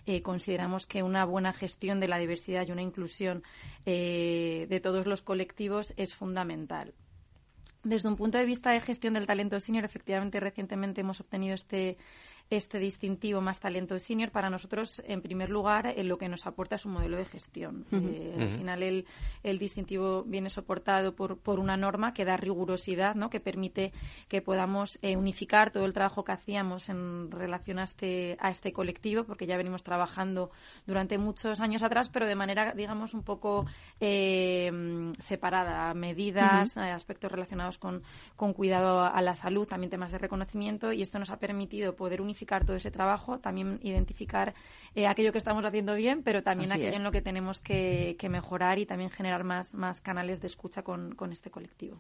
[0.05, 3.43] eh, consideramos que una buena gestión de la diversidad y una inclusión
[3.85, 6.93] eh, de todos los colectivos es fundamental.
[7.83, 11.97] Desde un punto de vista de gestión del talento senior, efectivamente, recientemente hemos obtenido este
[12.49, 16.75] este distintivo más talento senior para nosotros, en primer lugar, en lo que nos aporta
[16.75, 17.85] es un modelo de gestión.
[17.91, 18.09] Uh -huh.
[18.13, 19.05] eh, al final, el,
[19.41, 23.29] el, distintivo viene soportado por, por, una norma que da rigurosidad, ¿no?
[23.29, 23.91] que permite
[24.27, 28.71] que podamos eh, unificar todo el trabajo que hacíamos en relación a este, a este
[28.71, 30.51] colectivo, porque ya venimos trabajando
[30.85, 33.65] durante muchos años atrás, pero de manera, digamos, un poco
[33.99, 35.93] eh, separada.
[35.93, 36.93] Medidas, uh -huh.
[36.93, 38.03] aspectos relacionados con,
[38.35, 42.21] con cuidado a la salud, también temas de reconocimiento, y esto nos ha permitido poder
[42.21, 42.32] unificar
[42.65, 44.53] todo ese trabajo, también identificar
[44.95, 46.99] eh, aquello que estamos haciendo bien, pero también Así aquello es.
[46.99, 50.83] en lo que tenemos que, que, mejorar y también generar más, más canales de escucha
[50.83, 51.99] con, con este colectivo.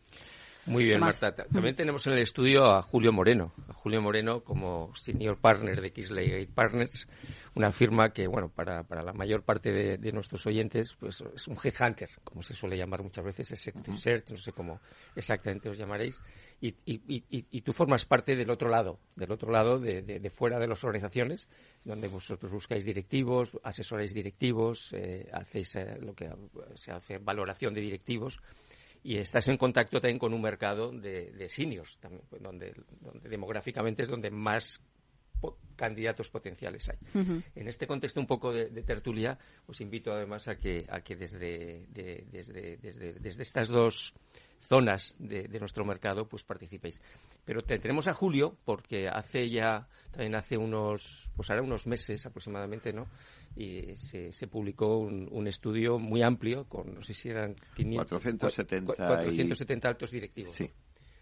[0.65, 1.35] Muy bien, Marta.
[1.35, 3.51] También tenemos en el estudio a Julio Moreno.
[3.67, 7.07] A Julio Moreno como senior partner de Kisley Partners,
[7.53, 11.47] una firma que, bueno, para, para la mayor parte de, de, nuestros oyentes, pues es
[11.49, 14.01] un headhunter, como se suele llamar muchas veces, executive uh -huh.
[14.01, 14.79] search, no sé cómo
[15.17, 16.21] exactamente os llamaréis.
[16.63, 20.29] Y, y, y, tú formas parte del otro lado, del otro lado de, de, de,
[20.29, 21.49] fuera de las organizaciones,
[21.83, 26.31] donde vosotros buscáis directivos, asesoráis directivos, eh, hacéis eh, lo que
[26.75, 28.39] se hace valoración de directivos
[29.03, 34.03] y estás en contacto también con un mercado de, de seniors, también, donde, donde, demográficamente
[34.03, 34.81] es donde más
[35.41, 36.97] po candidatos potenciales hay.
[37.13, 37.43] Uh -huh.
[37.55, 41.17] En este contexto un poco de, de, tertulia, os invito además a que, a que
[41.17, 44.13] desde, de, desde, desde, desde estas dos
[44.67, 47.01] zonas de, de, nuestro mercado pues participéis.
[47.45, 52.93] Pero tendremos a Julio porque hace ya, también hace unos, pues ahora unos meses aproximadamente,
[52.93, 53.07] ¿no?
[53.55, 58.07] y se, se publicó un, un, estudio muy amplio con, no sé si eran 500,
[58.07, 60.55] 470, 470 altos directivos.
[60.55, 60.69] Sí.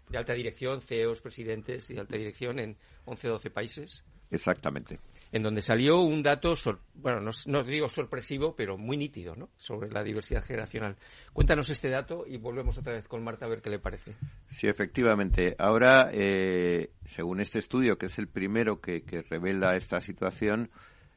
[0.08, 4.04] De alta dirección, CEOs, presidentes y de alta dirección en 11 o 12 países.
[4.32, 4.98] Exactamente.
[5.30, 9.50] En donde salió un dato, sor, bueno, no, no, digo sorpresivo, pero muy nítido, ¿no?
[9.56, 10.96] Sobre la diversidad generacional.
[11.32, 14.14] Cuéntanos este dato y volvemos otra vez con Marta a ver qué le parece.
[14.48, 15.54] Sí, efectivamente.
[15.58, 20.70] Ahora, eh, según este estudio, que es el primero que, que revela esta situación,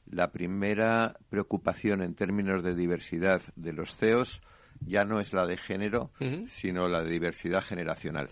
[0.05, 4.41] la primera preocupación en términos de diversidad de los CEOs
[4.81, 6.47] ya no es la de género, uh -huh.
[6.47, 8.29] sino la de diversidad generacional.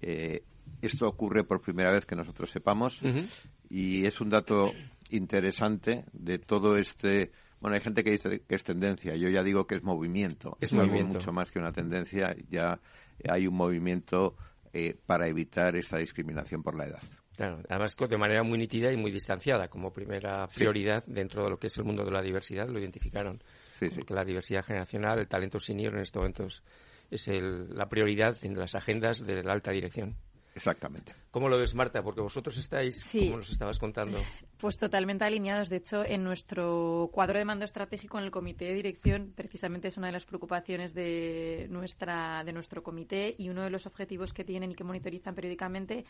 [0.00, 0.42] Eh,
[0.80, 3.28] esto ocurre por primera vez que nosotros sepamos uh -huh.
[3.72, 4.70] Y es un dato
[5.08, 7.32] interesante de todo este.
[7.58, 9.16] Bueno, hay gente que dice que es tendencia.
[9.16, 10.58] Yo ya digo que es movimiento.
[10.60, 11.06] Es, es movimiento.
[11.06, 12.36] algo mucho más que una tendencia.
[12.50, 12.78] Ya
[13.26, 14.36] hay un movimiento
[14.74, 17.02] eh, para evitar esa discriminación por la edad.
[17.34, 21.12] Claro, además de manera muy nítida y muy distanciada, como primera prioridad sí.
[21.14, 23.42] dentro de lo que es el mundo de la diversidad, lo identificaron.
[23.78, 24.02] Sí, sí.
[24.02, 26.62] Que la diversidad generacional, el talento senior en estos momentos
[27.10, 30.14] es el, la prioridad en las agendas de la alta dirección.
[30.54, 31.14] Exactamente.
[31.30, 32.02] ¿Cómo lo ves, Marta?
[32.02, 33.26] Porque vosotros estáis, sí.
[33.26, 34.18] como nos estabas contando.
[34.62, 35.70] Pues totalmente alineados.
[35.70, 39.96] De hecho, en nuestro cuadro de mando estratégico en el comité de dirección, precisamente es
[39.96, 44.44] una de las preocupaciones de, nuestra, de nuestro comité y uno de los objetivos que
[44.44, 46.04] tienen y que monitorizan periódicamente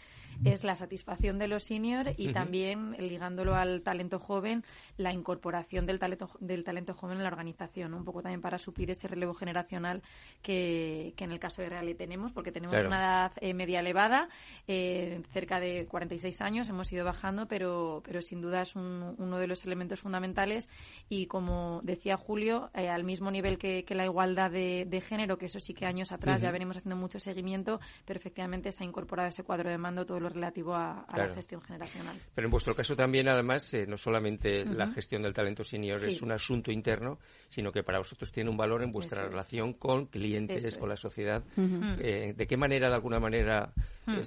[0.45, 2.35] es la satisfacción de los seniors y uh -huh.
[2.35, 4.65] también, ligándolo al talento joven,
[4.99, 7.97] la incorporación del talento, del talento joven en la organización, ¿no?
[7.97, 10.03] un poco también para suplir ese relevo generacional
[10.43, 12.89] que, que en el caso de Reale tenemos, porque tenemos claro.
[12.89, 14.29] una edad eh, media elevada,
[14.69, 19.39] eh, cerca de 46 años, hemos ido bajando, pero, pero sin duda es un, uno
[19.39, 20.69] de los elementos fundamentales
[21.09, 25.39] y como decía Julio, eh, al mismo nivel que, que la igualdad de, de, género,
[25.39, 26.47] que eso sí que años atrás uh -huh.
[26.47, 30.21] ya venimos haciendo mucho seguimiento, pero efectivamente se ha incorporado ese cuadro de mando todo
[30.21, 31.29] lo relativo a, a claro.
[31.31, 32.19] la gestión generacional.
[32.35, 34.75] Pero en vuestro caso también, además, eh, no solamente uh -huh.
[34.75, 36.11] la gestión del talento senior sí.
[36.11, 37.19] es un asunto interno,
[37.49, 39.77] sino que para vosotros tiene un valor en vuestra eso relación es.
[39.77, 40.93] con clientes, eso con es.
[40.93, 41.45] la sociedad.
[41.57, 41.97] Uh -huh.
[42.01, 43.73] eh, ¿De qué manera, de alguna manera,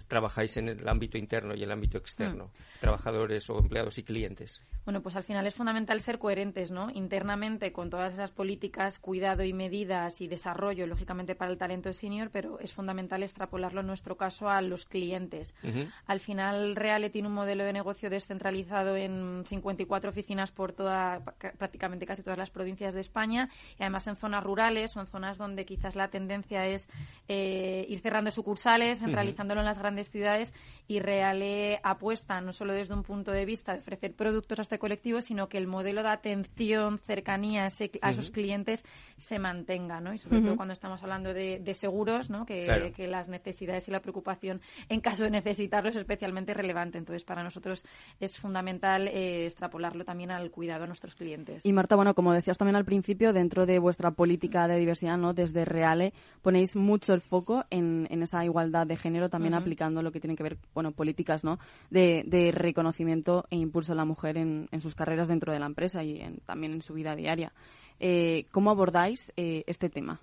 [0.07, 2.51] trabajáis en el ámbito interno y el ámbito externo?
[2.79, 4.61] Trabajadores o empleados y clientes?
[4.85, 6.91] Bueno, pues al final es fundamental ser coherentes, ¿no?
[6.91, 12.29] Internamente con todas esas políticas, cuidado y medidas y desarrollo, lógicamente para el talento senior,
[12.31, 15.55] pero es fundamental extrapolarlo en nuestro caso a los clientes.
[16.05, 21.23] Al final, Reale tiene un modelo de negocio descentralizado en 54 oficinas por toda,
[21.57, 25.39] prácticamente casi todas las provincias de España y además en zonas rurales o en zonas
[25.39, 26.89] donde quizás la tendencia es
[27.27, 30.53] eh, ir cerrando sucursales, centralizándolo en las grandes ciudades
[30.87, 35.21] y Reale apuesta no solo desde un punto de vista de ofrecer productos hasta colectivo,
[35.21, 37.67] sino que el modelo de atención, cercanía a,
[38.09, 38.85] esos clientes
[39.17, 40.13] se mantenga, ¿no?
[40.13, 42.45] Y sobre todo cuando estamos hablando de, seguros, ¿no?
[42.45, 46.97] Que, las necesidades y la preocupación en caso de necesitarlo es especialmente relevante.
[46.97, 47.85] Entonces, para nosotros
[48.19, 51.65] es fundamental eh, extrapolarlo también al cuidado a nuestros clientes.
[51.65, 55.33] Y Marta, bueno, como decías también al principio, dentro de vuestra política de diversidad, ¿no?
[55.33, 60.19] Desde Reale ponéis mucho el foco en, esa igualdad de género, también aplicando lo que
[60.19, 61.59] tiene que ver, bueno, políticas, ¿no?
[61.89, 65.65] De, de reconocimiento e impulso a la mujer en, en, sus carreras dentro de la
[65.65, 67.53] empresa y también en su vida diaria.
[67.99, 70.19] Eh, ¿Cómo abordáis eh, este tema?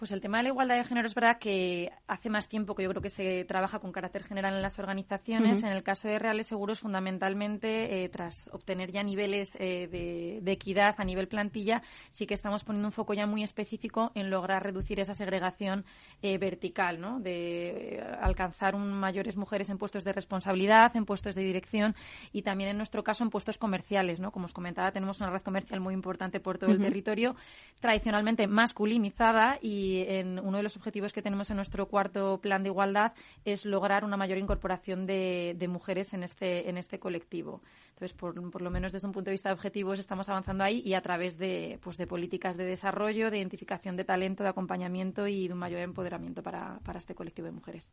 [0.00, 2.82] Pues el tema de la igualdad de género es verdad que hace más tiempo que
[2.82, 5.62] yo creo que se trabaja con carácter general en las organizaciones.
[5.62, 10.94] En el caso de Reales Seguros, fundamentalmente, eh, tras obtener ya niveles eh, de, equidad
[10.96, 15.00] a nivel plantilla, sí que estamos poniendo un foco ya muy específico en lograr reducir
[15.00, 15.84] esa segregación
[16.22, 17.20] eh, vertical, ¿no?
[17.20, 21.94] de alcanzar un mayores mujeres en puestos de responsabilidad, en puestos de dirección
[22.32, 24.18] y también en nuestro caso en puestos comerciales.
[24.18, 24.32] ¿no?
[24.32, 27.36] Como os comentaba, tenemos una red comercial muy importante por todo el territorio,
[27.80, 32.62] tradicionalmente masculinizada y y en uno de los objetivos que tenemos en nuestro cuarto plan
[32.62, 33.12] de igualdad
[33.44, 37.62] es lograr una mayor incorporación de, mujeres en este, en este colectivo.
[37.90, 40.94] Entonces, por, lo menos desde un punto de vista de objetivos estamos avanzando ahí y
[40.94, 45.48] a través de, pues, de políticas de desarrollo, de identificación de talento, de acompañamiento y
[45.48, 47.90] de un mayor empoderamiento para este colectivo de mujeres.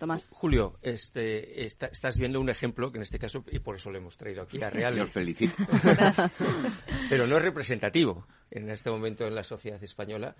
[0.00, 0.28] Tomás.
[0.32, 4.16] Julio, este, estás viendo un ejemplo que en este caso, y por eso lo hemos
[4.16, 4.98] traído aquí a Real.
[4.98, 5.54] Os felicito.
[7.10, 10.34] Pero no es representativo en este momento en la sociedad española.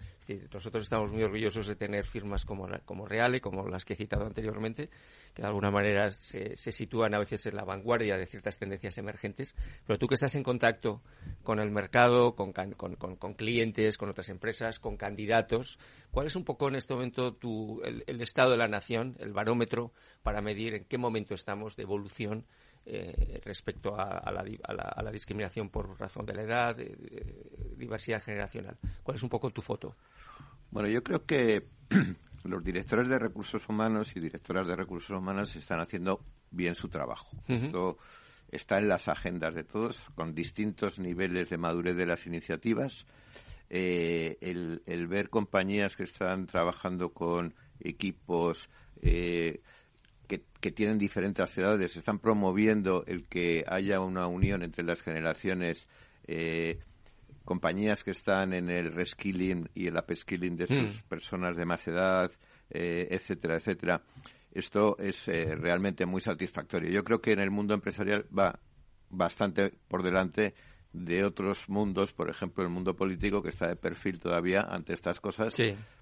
[0.52, 4.26] nosotros estamos muy orgullosos de tener firmas como, como Reale, como las que he citado
[4.26, 4.88] anteriormente,
[5.34, 9.54] que de alguna manera se, sitúan a veces en la vanguardia de ciertas tendencias emergentes.
[9.86, 11.02] Pero tú que estás en contacto
[11.42, 15.78] con el mercado, con, con, clientes, con otras empresas, con candidatos,
[16.10, 19.92] ¿cuál es un poco en este momento tu, el, estado de la nación, el barómetro
[20.22, 22.44] para medir en qué momento estamos de evolución
[22.86, 26.76] eh, respecto a, la, discriminación por razón de la edad,
[27.76, 28.78] diversidad generacional.
[29.02, 29.96] ¿Cuál es un poco tu foto?
[30.70, 31.66] Bueno, yo creo que
[32.44, 37.30] los directores de recursos humanos y directoras de recursos humanos están haciendo bien su trabajo.
[37.48, 37.98] Esto
[38.50, 43.06] está en las agendas de todos, con distintos niveles de madurez de las iniciativas.
[43.72, 48.68] Eh, el, ver compañías que están trabajando con equipos
[49.02, 49.60] eh,
[50.60, 55.86] que, tienen diferentes edades, están promoviendo el que haya una unión entre las generaciones,
[56.26, 56.78] eh,
[57.44, 61.08] compañías que están en el reskilling y el upskilling de sus hmm.
[61.08, 62.30] personas de más edad,
[62.70, 64.02] eh, etcétera, etcétera.
[64.52, 66.90] Esto es eh, realmente muy satisfactorio.
[66.90, 68.58] Yo creo que en el mundo empresarial va
[69.08, 70.54] bastante por delante
[70.92, 75.20] de otros mundos, por ejemplo, el mundo político, que está de perfil todavía ante estas
[75.20, 75.56] cosas,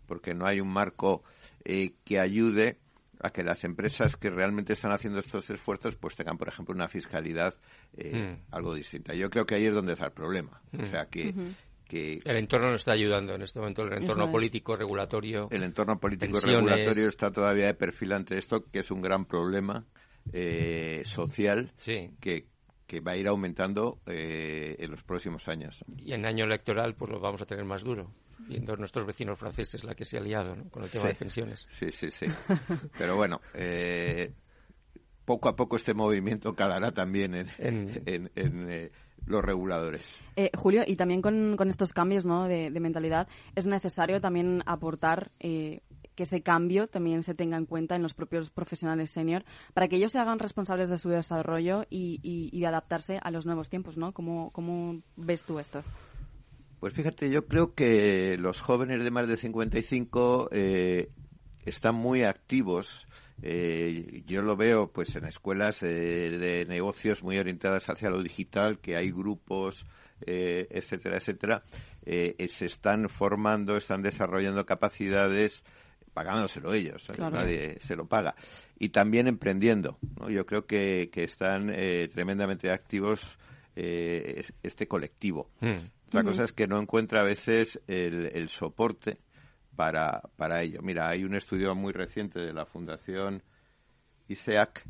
[0.07, 1.23] porque no hay un marco
[1.63, 2.79] que ayude
[3.21, 6.89] a que las empresas que realmente están haciendo estos esfuerzos pues tengan, por ejemplo, una
[6.89, 7.55] fiscalidad
[7.97, 8.55] eh, hmm.
[8.55, 9.15] algo distinta.
[9.15, 10.61] Yo creo que ahí es donde está el problema.
[10.73, 10.85] O hmm.
[10.85, 11.35] sea, que,
[11.87, 12.21] que...
[12.25, 15.49] El entorno no está ayudando en este momento, el entorno político, regulatorio.
[15.51, 19.25] El entorno político y regulatorio está todavía de perfil ante esto, que es un gran
[19.25, 19.85] problema
[20.33, 21.73] eh, social
[22.21, 22.47] que,
[22.87, 25.85] que va a ir aumentando eh, en los próximos años.
[25.97, 28.11] Y en año electoral pues lo vamos a tener más duro
[28.47, 31.67] viendo nuestros vecinos franceses la que se ha liado con el tema de pensiones.
[31.71, 32.27] Sí, sí, sí.
[32.99, 34.33] Pero bueno, eh,
[35.25, 38.91] poco a poco este movimiento calará también en, eh,
[39.27, 40.03] los reguladores.
[40.37, 42.49] Eh, Julio, y también con, estos cambios ¿no?
[42.49, 45.31] de, mentalidad, es necesario también aportar
[46.19, 49.95] que ese cambio también se tenga en cuenta en los propios profesionales senior para que
[49.95, 53.97] ellos se hagan responsables de su desarrollo y, y, de adaptarse a los nuevos tiempos,
[53.97, 54.13] ¿no?
[54.13, 55.85] ¿Cómo, ¿Cómo ves tú esto?
[56.81, 61.11] Pues fíjate, yo creo que los jóvenes de más de 55 eh,
[61.65, 63.07] están muy activos.
[63.43, 68.79] Eh, yo lo veo pues en escuelas eh, de negocios muy orientadas hacia lo digital,
[68.79, 69.87] que hay grupos,
[70.21, 71.65] etcétera, etcétera.
[72.05, 75.63] se están formando, están desarrollando capacidades
[76.15, 78.35] pagándoselo ellos, nadie se lo paga.
[78.77, 79.99] Y también emprendiendo.
[80.29, 81.73] Yo creo que, están
[82.13, 83.39] tremendamente activos
[83.77, 85.51] este colectivo.
[85.61, 85.98] Mm.
[86.09, 89.19] Otra cosa es que no encuentra a veces el, soporte
[89.77, 90.81] para, para ello.
[90.83, 93.43] Mira, hay un estudio muy reciente de la Fundación
[94.29, 94.85] ISEAC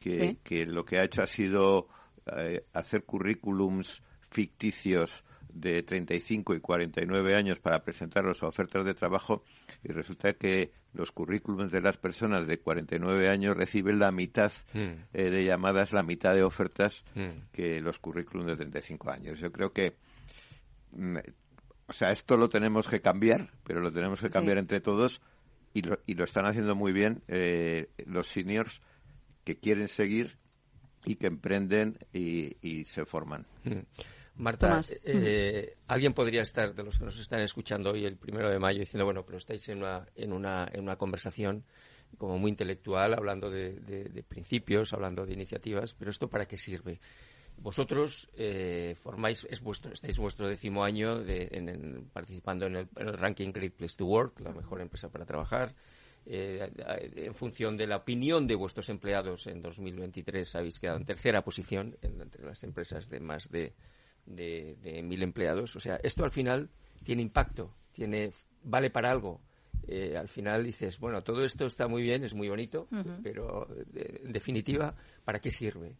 [0.00, 1.88] que, que lo que ha hecho ha sido
[2.36, 5.10] eh, hacer currículums ficticios
[5.52, 9.44] de 35 y 49 años para presentarlos a ofertas de trabajo
[9.84, 14.78] y resulta que los currículums de las personas de 49 años reciben la mitad Mm.
[15.12, 17.50] eh, de llamadas, la mitad de ofertas Mm.
[17.52, 19.38] que los currículums de 35 años.
[19.38, 19.94] Yo creo que,
[21.86, 24.60] o sea, esto lo tenemos que cambiar, pero lo tenemos que cambiar Sí.
[24.60, 25.20] entre todos
[25.72, 28.80] y lo, y lo están haciendo muy bien eh, los seniors
[29.44, 30.38] que quieren seguir
[31.04, 33.46] y que emprenden y, y se forman.
[33.64, 33.80] Mm.
[34.36, 38.58] Marta, eh, alguien podría estar, de los que nos están escuchando hoy el primero de
[38.58, 41.64] mayo, diciendo, bueno, pero estáis en una, en una, en una conversación
[42.18, 46.56] como muy intelectual, hablando de, de- de principios, hablando de iniciativas, pero ¿esto para qué
[46.56, 47.00] sirve?
[47.56, 52.88] Vosotros eh, formáis, es vuestro, estáis vuestro décimo año de- en- en- participando en el,
[52.96, 55.74] en el ranking Great Place to Work, la mejor empresa para trabajar.
[56.26, 56.70] Eh,
[57.16, 61.96] en función de la opinión de vuestros empleados, en 2023 habéis quedado en tercera posición
[62.02, 63.72] en- entre las empresas de más de,
[64.26, 65.74] de, de mil empleados.
[65.76, 66.70] O sea, esto al final
[67.02, 68.32] tiene impacto, tiene
[68.62, 69.40] vale para algo.
[69.86, 72.88] Eh, al final dices, bueno, todo esto está muy bien, es muy bonito,
[73.22, 74.94] pero eh, en definitiva,
[75.26, 75.94] ¿para qué sirve?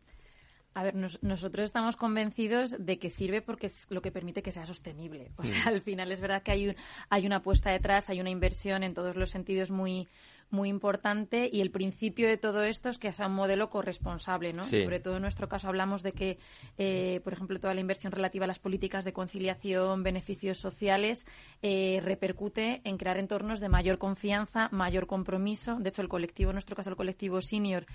[0.75, 4.51] A ver, nos- nosotros estamos convencidos de que sirve porque es lo que permite que
[4.51, 5.31] sea sostenible.
[5.37, 6.77] O sea, al final es verdad que hay, un-
[7.11, 10.09] hay una apuesta detrás, hay una inversión en todos los sentidos muy
[10.51, 14.63] muy importante y el principio de todo esto es que sea un modelo corresponsable, ¿no?
[14.65, 14.85] Sí.
[14.85, 16.39] Sobre todo en nuestro caso hablamos de que,
[16.77, 21.27] eh, por ejemplo, toda la inversión relativa a las políticas de conciliación, beneficios sociales,
[21.63, 25.77] eh, repercute en crear entornos de mayor confianza, mayor compromiso.
[25.81, 27.87] De hecho, el colectivo, en nuestro caso el colectivo senior,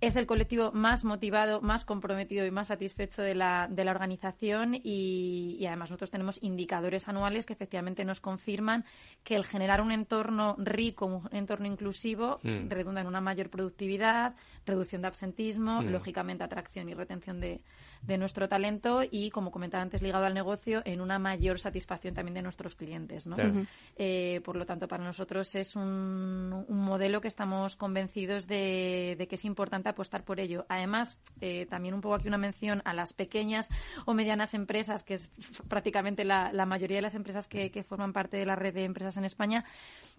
[0.00, 4.74] es el colectivo más motivado, más comprometido y más satisfecho de la, de la organización
[4.74, 8.84] y, y además nosotros tenemos indicadores anuales que efectivamente nos confirman
[9.24, 12.68] que el generar un entorno rico, un entorno inclusivo, Mm.
[12.70, 14.34] redunda en una mayor productividad,
[14.64, 15.86] reducción de absentismo, Mm.
[15.90, 17.60] lógicamente atracción y retención de,
[18.02, 22.34] de nuestro talento y, como comentaba antes, ligado al negocio, en una mayor satisfacción también
[22.34, 23.26] de nuestros clientes.
[23.26, 23.36] ¿no?
[23.36, 23.66] Claro.
[23.96, 29.28] Eh, por lo tanto, para nosotros es un, un modelo que estamos convencidos de, de
[29.28, 30.64] que es importante apostar por ello.
[30.68, 33.68] Además, eh, también un poco aquí una mención a las pequeñas
[34.06, 35.30] o medianas empresas, que es
[35.68, 38.84] prácticamente la, la mayoría de las empresas que, que forman parte de la red de
[38.84, 39.64] empresas en España,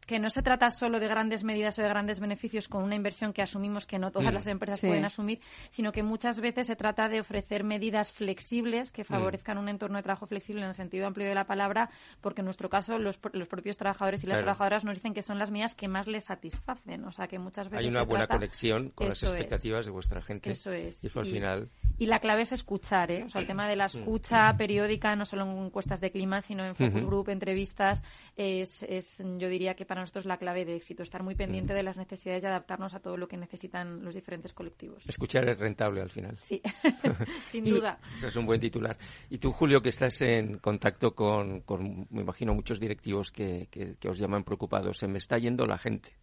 [0.05, 3.31] que no se trata solo de grandes medidas o de grandes beneficios con una inversión
[3.33, 4.35] que asumimos que no todas Mm.
[4.35, 4.87] las empresas Sí.
[4.87, 5.39] pueden asumir,
[5.69, 10.03] sino que muchas veces se trata de ofrecer medidas flexibles que favorezcan un entorno de
[10.03, 11.89] trabajo flexible en el sentido amplio de la palabra,
[12.19, 14.45] porque en nuestro caso los, los propios trabajadores y las Claro.
[14.45, 17.05] trabajadoras nos dicen que son las medidas que más les satisfacen.
[17.05, 19.29] O sea, que muchas veces Hay una se buena trata- conexión con las es.
[19.29, 20.51] expectativas de vuestra gente.
[20.51, 21.03] Eso es.
[21.03, 21.69] Y eso al Y- final...
[21.99, 23.23] Y la clave es escuchar, ¿eh?
[23.25, 26.65] O sea, el tema de la escucha periódica, no solo en encuestas de clima, sino
[26.65, 28.01] en focus group, entrevistas,
[28.35, 31.83] es, es, yo diría que para nosotros la clave de éxito, estar muy pendiente de
[31.83, 35.03] las necesidades y adaptarnos a todo lo que necesitan los diferentes colectivos.
[35.05, 36.37] Escuchar es rentable al final.
[36.39, 36.61] Sí,
[37.45, 37.99] sin Y- duda.
[38.15, 38.97] Eso es un buen titular.
[39.29, 43.95] Y tú, Julio, que estás en contacto con, con, me imagino, muchos directivos que, que-
[43.99, 44.97] que os llaman preocupados.
[44.97, 46.13] Se me está yendo la gente.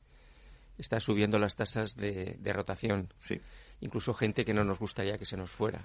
[0.79, 3.13] Está subiendo las tasas de, de rotación.
[3.83, 5.85] Incluso gente que no nos gustaría que se nos fuera.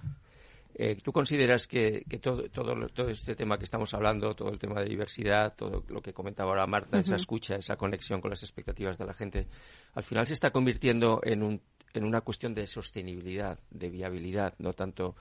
[0.75, 4.81] Eh, ¿Tú consideras que, que todo, todo, este tema que estamos hablando, todo el tema
[4.81, 8.97] de diversidad, todo lo que comentaba ahora Marta, esa escucha, esa conexión con las expectativas
[8.97, 9.47] de la gente,
[9.93, 11.61] al final se está convirtiendo en, un,
[11.93, 15.15] en una cuestión de sostenibilidad, de viabilidad, no tanto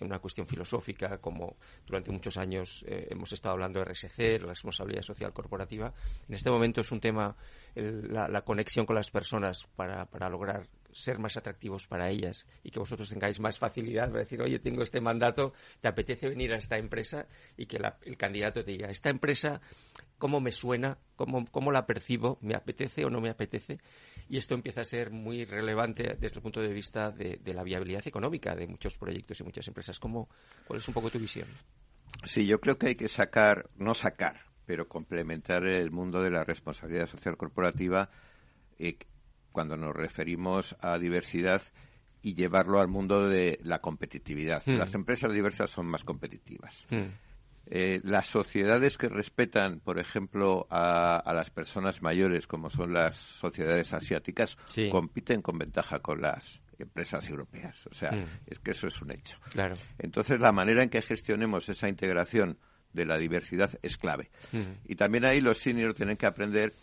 [0.00, 4.48] en una cuestión filosófica como durante muchos años eh, hemos estado hablando de RSC, la
[4.48, 5.94] responsabilidad social corporativa.
[6.28, 7.34] En este momento es un tema,
[7.74, 10.66] el- la, la conexión con las personas para, para lograr
[10.96, 14.82] ser más atractivos para ellas y que vosotros tengáis más facilidad para decir, oye, tengo
[14.82, 17.26] este mandato, ¿te apetece venir a esta empresa?
[17.56, 19.60] Y que la- el candidato te diga, esta empresa,
[20.18, 20.98] ¿cómo me suena?
[21.16, 22.38] ¿Cómo, ¿Cómo la percibo?
[22.40, 23.78] ¿Me apetece o no me apetece?
[24.28, 28.06] Y esto empieza a ser muy relevante desde el punto de vista de, la viabilidad
[28.06, 30.00] económica de muchos proyectos y muchas empresas.
[30.00, 30.28] ¿Cómo,
[30.66, 31.46] ¿Cuál es un poco tu visión?
[32.24, 36.42] Sí, yo creo que hay que sacar, no sacar, pero complementar el mundo de la
[36.42, 38.10] responsabilidad social corporativa
[38.78, 38.96] eh,
[39.56, 41.62] cuando nos referimos a diversidad
[42.20, 44.62] y llevarlo al mundo de la competitividad.
[44.66, 44.76] Hmm.
[44.76, 46.86] Las empresas diversas son más competitivas.
[46.90, 47.06] Hmm.
[47.68, 53.16] Eh, las sociedades que respetan, por ejemplo, a, a las personas mayores, como son las
[53.16, 54.90] sociedades asiáticas, Sí.
[54.90, 57.86] compiten con ventaja con las empresas europeas.
[57.90, 58.26] O sea, Mm.
[58.48, 59.38] es que eso es un hecho.
[59.52, 59.74] Claro.
[59.98, 62.58] Entonces, la manera en que gestionemos esa integración
[62.92, 64.28] de la diversidad es clave.
[64.52, 64.58] Mm.
[64.92, 66.74] Y también ahí los seniors tienen que aprender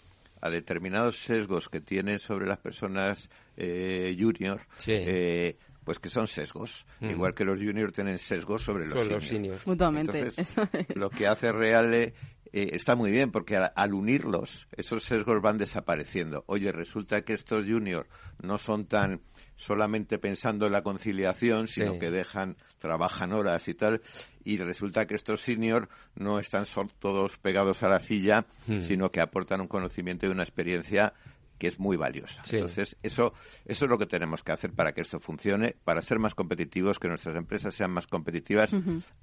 [0.46, 6.86] a determinados sesgos que tienen sobre las personas eh, junior, eh, pues que son sesgos.
[7.00, 7.12] Mm.
[7.12, 9.30] Igual que los juniors tienen sesgos sobre los Sobre los seniors.
[9.62, 9.68] seniors.
[9.68, 10.96] Mutuamente, Entonces, eso es.
[10.98, 12.14] lo que hace Reale
[12.54, 16.44] eh, está muy bien porque al, unirlos, esos sesgos van desapareciendo.
[16.46, 18.08] Oye, resulta que estos juniors
[18.44, 19.22] no son tan
[19.56, 24.02] solamente pensando en la conciliación, sino que dejan, trabajan horas y tal,
[24.44, 26.66] y resulta que estos seniors no están
[27.00, 28.82] todos pegados a la silla, hmm.
[28.82, 31.14] sino que aportan un conocimiento y una experiencia
[31.58, 32.42] que es muy valiosa.
[32.52, 33.34] Entonces, eso,
[33.66, 37.00] eso es lo que tenemos que hacer para que esto funcione, para ser más competitivos,
[37.00, 38.72] que nuestras empresas sean más competitivas,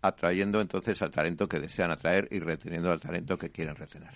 [0.03, 4.15] atrayendo entonces al talento que desean atraer y reteniendo al talento que quieren retener.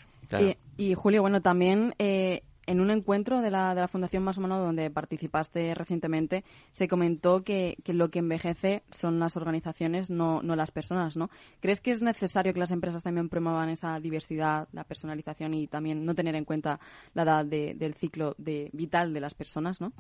[0.76, 4.40] Y, Julio, bueno, también eh, en un encuentro de la, de la Fundación Más o
[4.40, 10.42] menos donde participaste recientemente, se comentó que, que, lo que envejece son las organizaciones, no,
[10.42, 11.30] no las personas, ¿no?
[11.60, 16.04] ¿Crees que es necesario que las empresas también promuevan esa diversidad, la personalización y también
[16.04, 16.80] no tener en cuenta
[17.14, 19.92] la edad del ciclo de, vital de las personas, ¿no?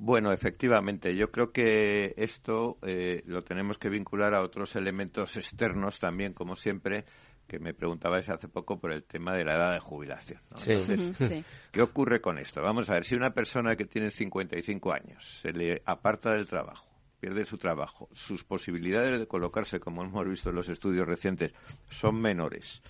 [0.00, 5.98] Bueno, efectivamente, yo creo que esto eh, lo tenemos que vincular a otros elementos externos
[5.98, 7.04] también, como siempre,
[7.48, 10.40] que me preguntabais hace poco por el tema de la edad de jubilación.
[11.72, 12.62] ¿qué ocurre con esto?
[12.62, 16.86] Vamos a ver, si una persona que tiene 55 años se le aparta del trabajo,
[17.18, 21.52] pierde su trabajo, sus posibilidades de colocarse, como hemos visto en los estudios recientes,
[21.88, 22.82] son menores.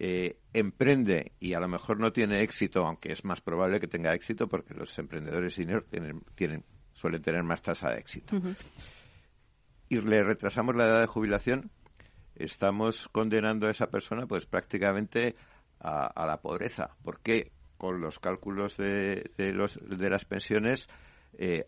[0.00, 4.14] Eh, emprende y a lo mejor no tiene éxito, aunque es más probable que tenga
[4.14, 8.40] éxito porque los emprendedores senior tienen, tienen, suelen tener más tasa de éxito.
[9.88, 11.70] Y le retrasamos la edad de jubilación,
[12.38, 15.36] estamos condenando a esa persona pues prácticamente
[15.80, 20.88] a, la pobreza, porque con los cálculos de, de, los, de las pensiones
[21.34, 21.66] eh,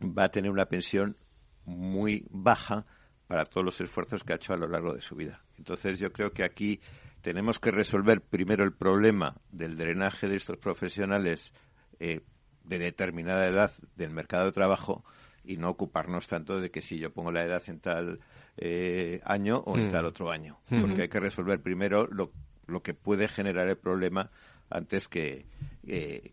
[0.00, 1.16] va a tener una pensión
[1.64, 2.86] muy baja
[3.26, 5.44] para todos los esfuerzos que ha hecho a lo largo de su vida.
[5.58, 6.80] Entonces yo creo que aquí
[7.20, 11.52] tenemos que resolver primero el problema del drenaje de estos profesionales
[11.98, 12.22] eh,
[12.64, 15.04] de determinada edad del mercado de trabajo
[15.44, 18.20] y no ocuparnos tanto de que si yo pongo la edad en tal
[18.56, 19.90] eh, año o en mm.
[19.90, 20.58] tal otro año.
[20.68, 20.80] Mm.
[20.80, 22.32] Porque hay que resolver primero lo,
[22.66, 24.30] lo que puede generar el problema
[24.68, 25.46] antes que,
[25.86, 26.32] eh,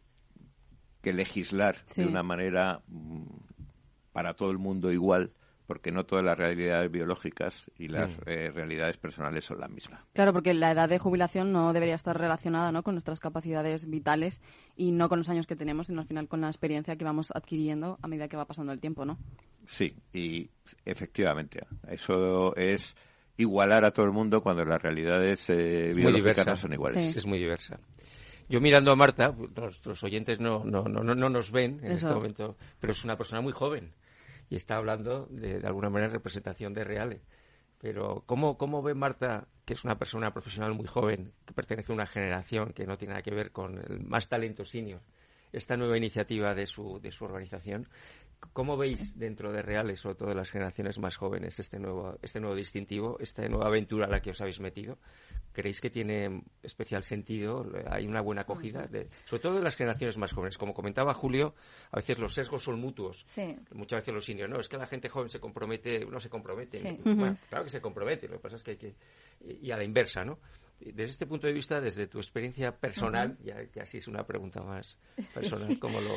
[1.02, 3.24] que legislar de una manera mm,
[4.12, 5.32] para todo el mundo igual
[5.68, 10.02] porque no todas las realidades biológicas y las eh, realidades personales son las mismas.
[10.14, 12.84] Claro, porque la edad de jubilación no debería estar relacionada ¿no?
[12.84, 14.42] con nuestras capacidades vitales
[14.78, 17.32] y no con los años que tenemos, sino al final con la experiencia que vamos
[17.36, 19.18] adquiriendo a medida que va pasando el tiempo, ¿no?
[19.66, 20.50] Sí, y
[20.86, 22.96] efectivamente, eso es
[23.36, 27.16] igualar a todo el mundo cuando las realidades eh, biológicas no son iguales.
[27.16, 27.78] Es muy diversa.
[28.48, 32.56] Yo mirando a Marta, nuestros oyentes no, no, no, no nos ven en este momento,
[32.80, 33.92] pero es una persona muy joven
[34.50, 37.22] y está hablando de, de alguna manera representación de Reale.
[37.80, 41.96] Pero ¿cómo, ¿cómo ve Marta, que es una persona profesional muy joven, que pertenece a
[41.96, 45.02] una generación que no tiene nada que ver con el más talento senior,
[45.52, 47.88] esta nueva iniciativa de su, de su organización?
[48.54, 52.40] ¿Cómo veis dentro de Reales, sobre todo de las generaciones más jóvenes, este nuevo, este
[52.40, 55.00] nuevo distintivo, esta nueva aventura a la que os habéis metido?
[55.54, 57.66] ¿Creéis que tiene especial sentido?
[57.90, 58.86] ¿Hay una buena acogida?
[58.86, 60.58] De, sobre todo de las generaciones más jóvenes.
[60.58, 61.56] Como comentaba Julio,
[61.92, 63.26] a veces los sesgos son mutuos.
[63.72, 66.80] Muchas veces los seniors, no, es que la gente joven se compromete, no se compromete.
[67.50, 68.96] claro que se compromete, lo que pasa es que hay que...
[69.40, 70.40] Y a la inversa, ¿no?
[70.80, 74.62] desde este punto de vista, desde tu experiencia personal, ya que así es una pregunta
[74.62, 75.00] más
[75.34, 76.14] personal, ¿cómo lo...?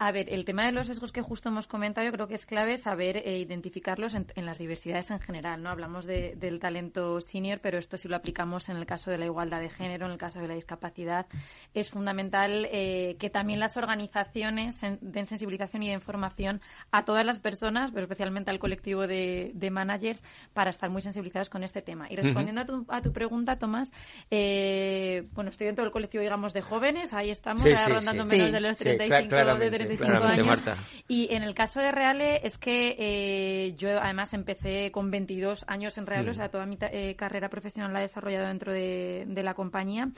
[0.00, 2.46] A ver, el tema de los sesgos que justo hemos comentado, yo creo que es
[2.46, 5.70] clave saber e identificarlos en, las diversidades en general, ¿no?
[5.70, 9.60] Hablamos del talento senior, pero esto si lo aplicamos en el caso de la igualdad
[9.60, 11.26] de género, en el caso de la discapacidad,
[11.74, 16.60] es fundamental eh, que también las organizaciones den sensibilización y de información
[16.92, 20.22] a todas las personas, pero especialmente al colectivo de, managers,
[20.52, 22.06] para estar muy sensibilizados con este tema.
[22.08, 23.92] Y respondiendo a, tu, a tu pregunta, Tomás,
[24.30, 28.76] eh, bueno, estoy dentro del colectivo, digamos, de jóvenes, ahí estamos, rondando menos de los
[28.76, 30.78] 35, de 35 años.
[31.08, 35.96] Y en el caso de Reale es que eh, yo además empecé con 22 años
[35.98, 39.54] en Reale, o sea, toda mi eh, carrera profesional la he desarrollado dentro de la
[39.54, 40.08] compañía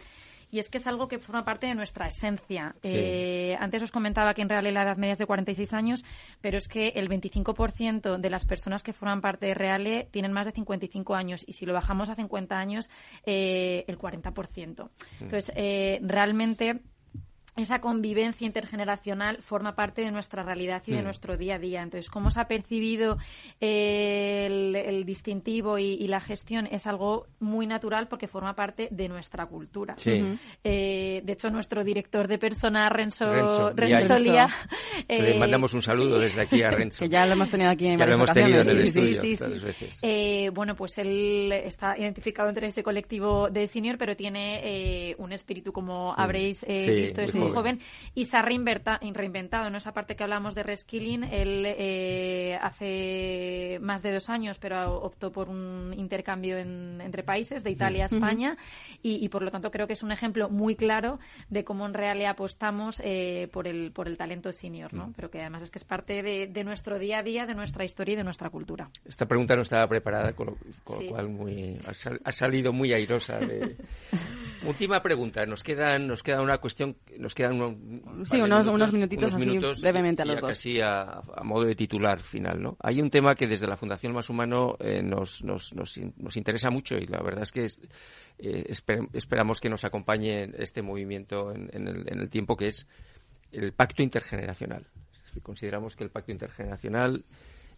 [0.51, 2.75] y es que es algo que forma parte de nuestra esencia.
[2.83, 6.05] Eh, antes os comentaba que en realidad la edad media es de 46 años,
[6.41, 10.47] pero es que el 25% de las personas que forman parte de Reale tienen más
[10.47, 12.91] de 55 años y si lo bajamos a 50 años,
[13.25, 14.85] eh, el 40%.
[14.85, 15.23] Mm.
[15.23, 16.81] Entonces, eh, realmente
[17.61, 21.05] esa convivencia intergeneracional forma parte de nuestra realidad y de mm.
[21.05, 21.83] nuestro día a día.
[21.83, 23.19] Entonces, cómo se ha percibido
[23.61, 29.95] el, distintivo y, la gestión es algo muy natural porque forma parte de nuestra cultura.
[30.65, 34.49] Eh, de hecho, nuestro director de persona, Renzo, Renzo, Lía...
[35.09, 36.99] Le mandamos un saludo desde aquí a Renzo.
[37.05, 39.21] que ya lo hemos tenido aquí en Ya lo hemos tenido en el estudio
[40.03, 45.33] eh, bueno, pues él está identificado entre ese colectivo de senior, pero tiene eh, un
[45.33, 47.81] espíritu, como habréis visto, joven.
[48.15, 51.25] y se ha reinventado en esa parte que hablamos de reskilling.
[51.25, 57.71] Él eh, hace más de dos años, pero optó por un intercambio entre países, de
[57.71, 58.57] Italia a España,
[59.03, 62.31] y, por lo tanto creo que es un ejemplo muy claro de cómo en realidad
[62.31, 65.13] apostamos eh, por, el, por el talento senior, ¿no?
[65.17, 68.15] Pero que además es que es parte de, nuestro día a día, de nuestra historia
[68.15, 68.91] y de nuestra cultura.
[69.05, 73.39] Esta pregunta no estaba preparada, con lo, cual muy, ha, salido muy airosa.
[73.39, 73.77] De...
[74.65, 75.47] Última pregunta.
[75.47, 80.41] Nos quedan, nos queda una cuestión, nos quedan unos, unos, minutitos así brevemente a los
[80.41, 80.51] dos.
[80.51, 82.77] Casi a, modo de titular final, ¿no?
[82.81, 86.71] Hay un tema que desde la Fundación Más Humano eh, nos, nos, nos, nos, interesa
[86.71, 87.67] mucho y la verdad es que
[88.39, 88.73] eh,
[89.13, 92.87] esperamos que nos acompañe este movimiento en, el, en el tiempo que es
[93.53, 94.87] el pacto intergeneracional.
[95.43, 97.25] Consideramos que el pacto intergeneracional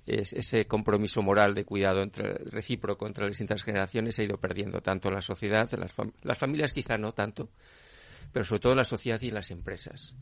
[0.06, 4.80] es ese compromiso moral de cuidado entre, recíproco entre las distintas generaciones ha ido perdiendo
[4.80, 5.92] tanto en la sociedad, las,
[6.22, 7.50] las familias quizá no tanto,
[8.32, 10.14] pero sobre todo en la sociedad y en las empresas.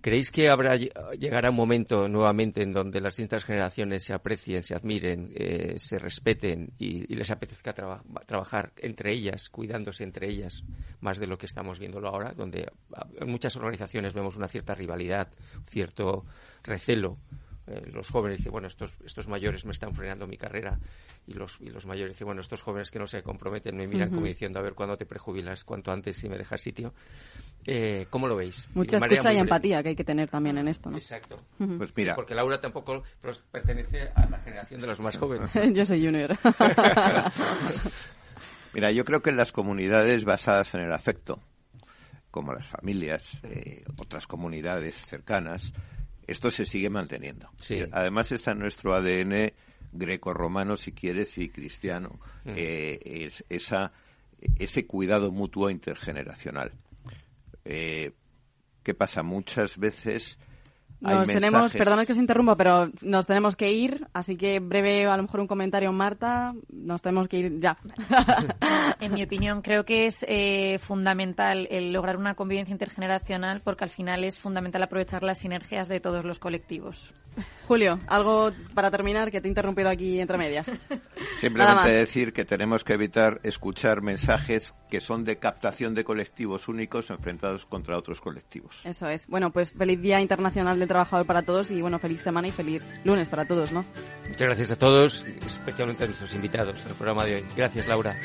[0.00, 4.74] ¿Creéis que habrá llegará un momento nuevamente en donde las distintas generaciones se aprecien, se
[4.74, 10.62] admiren, eh, se respeten y, les apetezca trabajar entre ellas, cuidándose entre ellas,
[11.00, 12.70] más de lo que estamos viéndolo ahora, donde
[13.18, 15.28] en muchas organizaciones vemos una cierta rivalidad,
[15.66, 16.24] cierto
[16.62, 17.18] recelo
[17.66, 20.78] eh, los jóvenes dicen, bueno, estos, estos mayores me están frenando mi carrera
[21.26, 24.10] y los, y los mayores dicen, bueno, estos jóvenes que no se comprometen me miran
[24.10, 25.64] como diciendo, a ver, ¿cuándo te prejubilas?
[25.64, 26.94] ¿Cuánto antes si me dejas sitio?
[27.66, 28.68] Eh, ¿Cómo lo veis?
[28.74, 30.96] Mucha escucha y empatía que hay que tener también en esto, ¿no?
[30.96, 31.40] Exacto.
[31.58, 32.14] Pues mira.
[32.14, 33.02] Porque Laura tampoco
[33.50, 35.50] pertenece a la generación de los más jóvenes.
[35.74, 36.38] yo soy junior.
[38.74, 41.40] mira, yo creo que en las comunidades basadas en el afecto,
[42.30, 45.72] como las familias, eh, otras comunidades cercanas,
[46.26, 47.50] esto se sigue manteniendo.
[47.92, 49.52] Además está en nuestro ADN
[49.92, 52.50] greco-romano, si quieres, y cristiano, mm.
[52.56, 53.92] eh, es, esa,
[54.58, 56.72] ese cuidado mutuo intergeneracional.
[57.64, 58.12] Eh,
[58.82, 59.22] ¿Qué pasa?
[59.22, 60.38] Muchas veces
[61.00, 65.16] nos tenemos, perdona que se interrumpa, pero nos tenemos que ir, así que breve, a
[65.16, 67.76] lo mejor un comentario, Marta, nos tenemos que ir ya.
[69.00, 73.90] en mi opinión, creo que es eh, fundamental el lograr una convivencia intergeneracional porque al
[73.90, 77.12] final es fundamental aprovechar las sinergias de todos los colectivos.
[77.66, 80.66] Julio, algo para terminar que te he interrumpido aquí entre medias.
[81.40, 87.10] Simplemente decir que tenemos que evitar escuchar mensajes que son de captación de colectivos únicos
[87.10, 88.80] enfrentados contra otros colectivos.
[88.84, 89.26] Eso es.
[89.26, 92.82] Bueno, pues feliz Día Internacional del Trabajador para todos y bueno, feliz semana y feliz
[93.04, 93.84] lunes para todos, ¿no?
[94.28, 97.44] Muchas gracias a todos, especialmente a nuestros invitados el programa de hoy.
[97.56, 98.16] Gracias, Laura.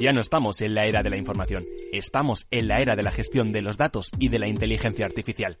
[0.00, 3.10] Ya no estamos en la era de la información, estamos en la era de la
[3.10, 5.60] gestión de los datos y de la inteligencia artificial.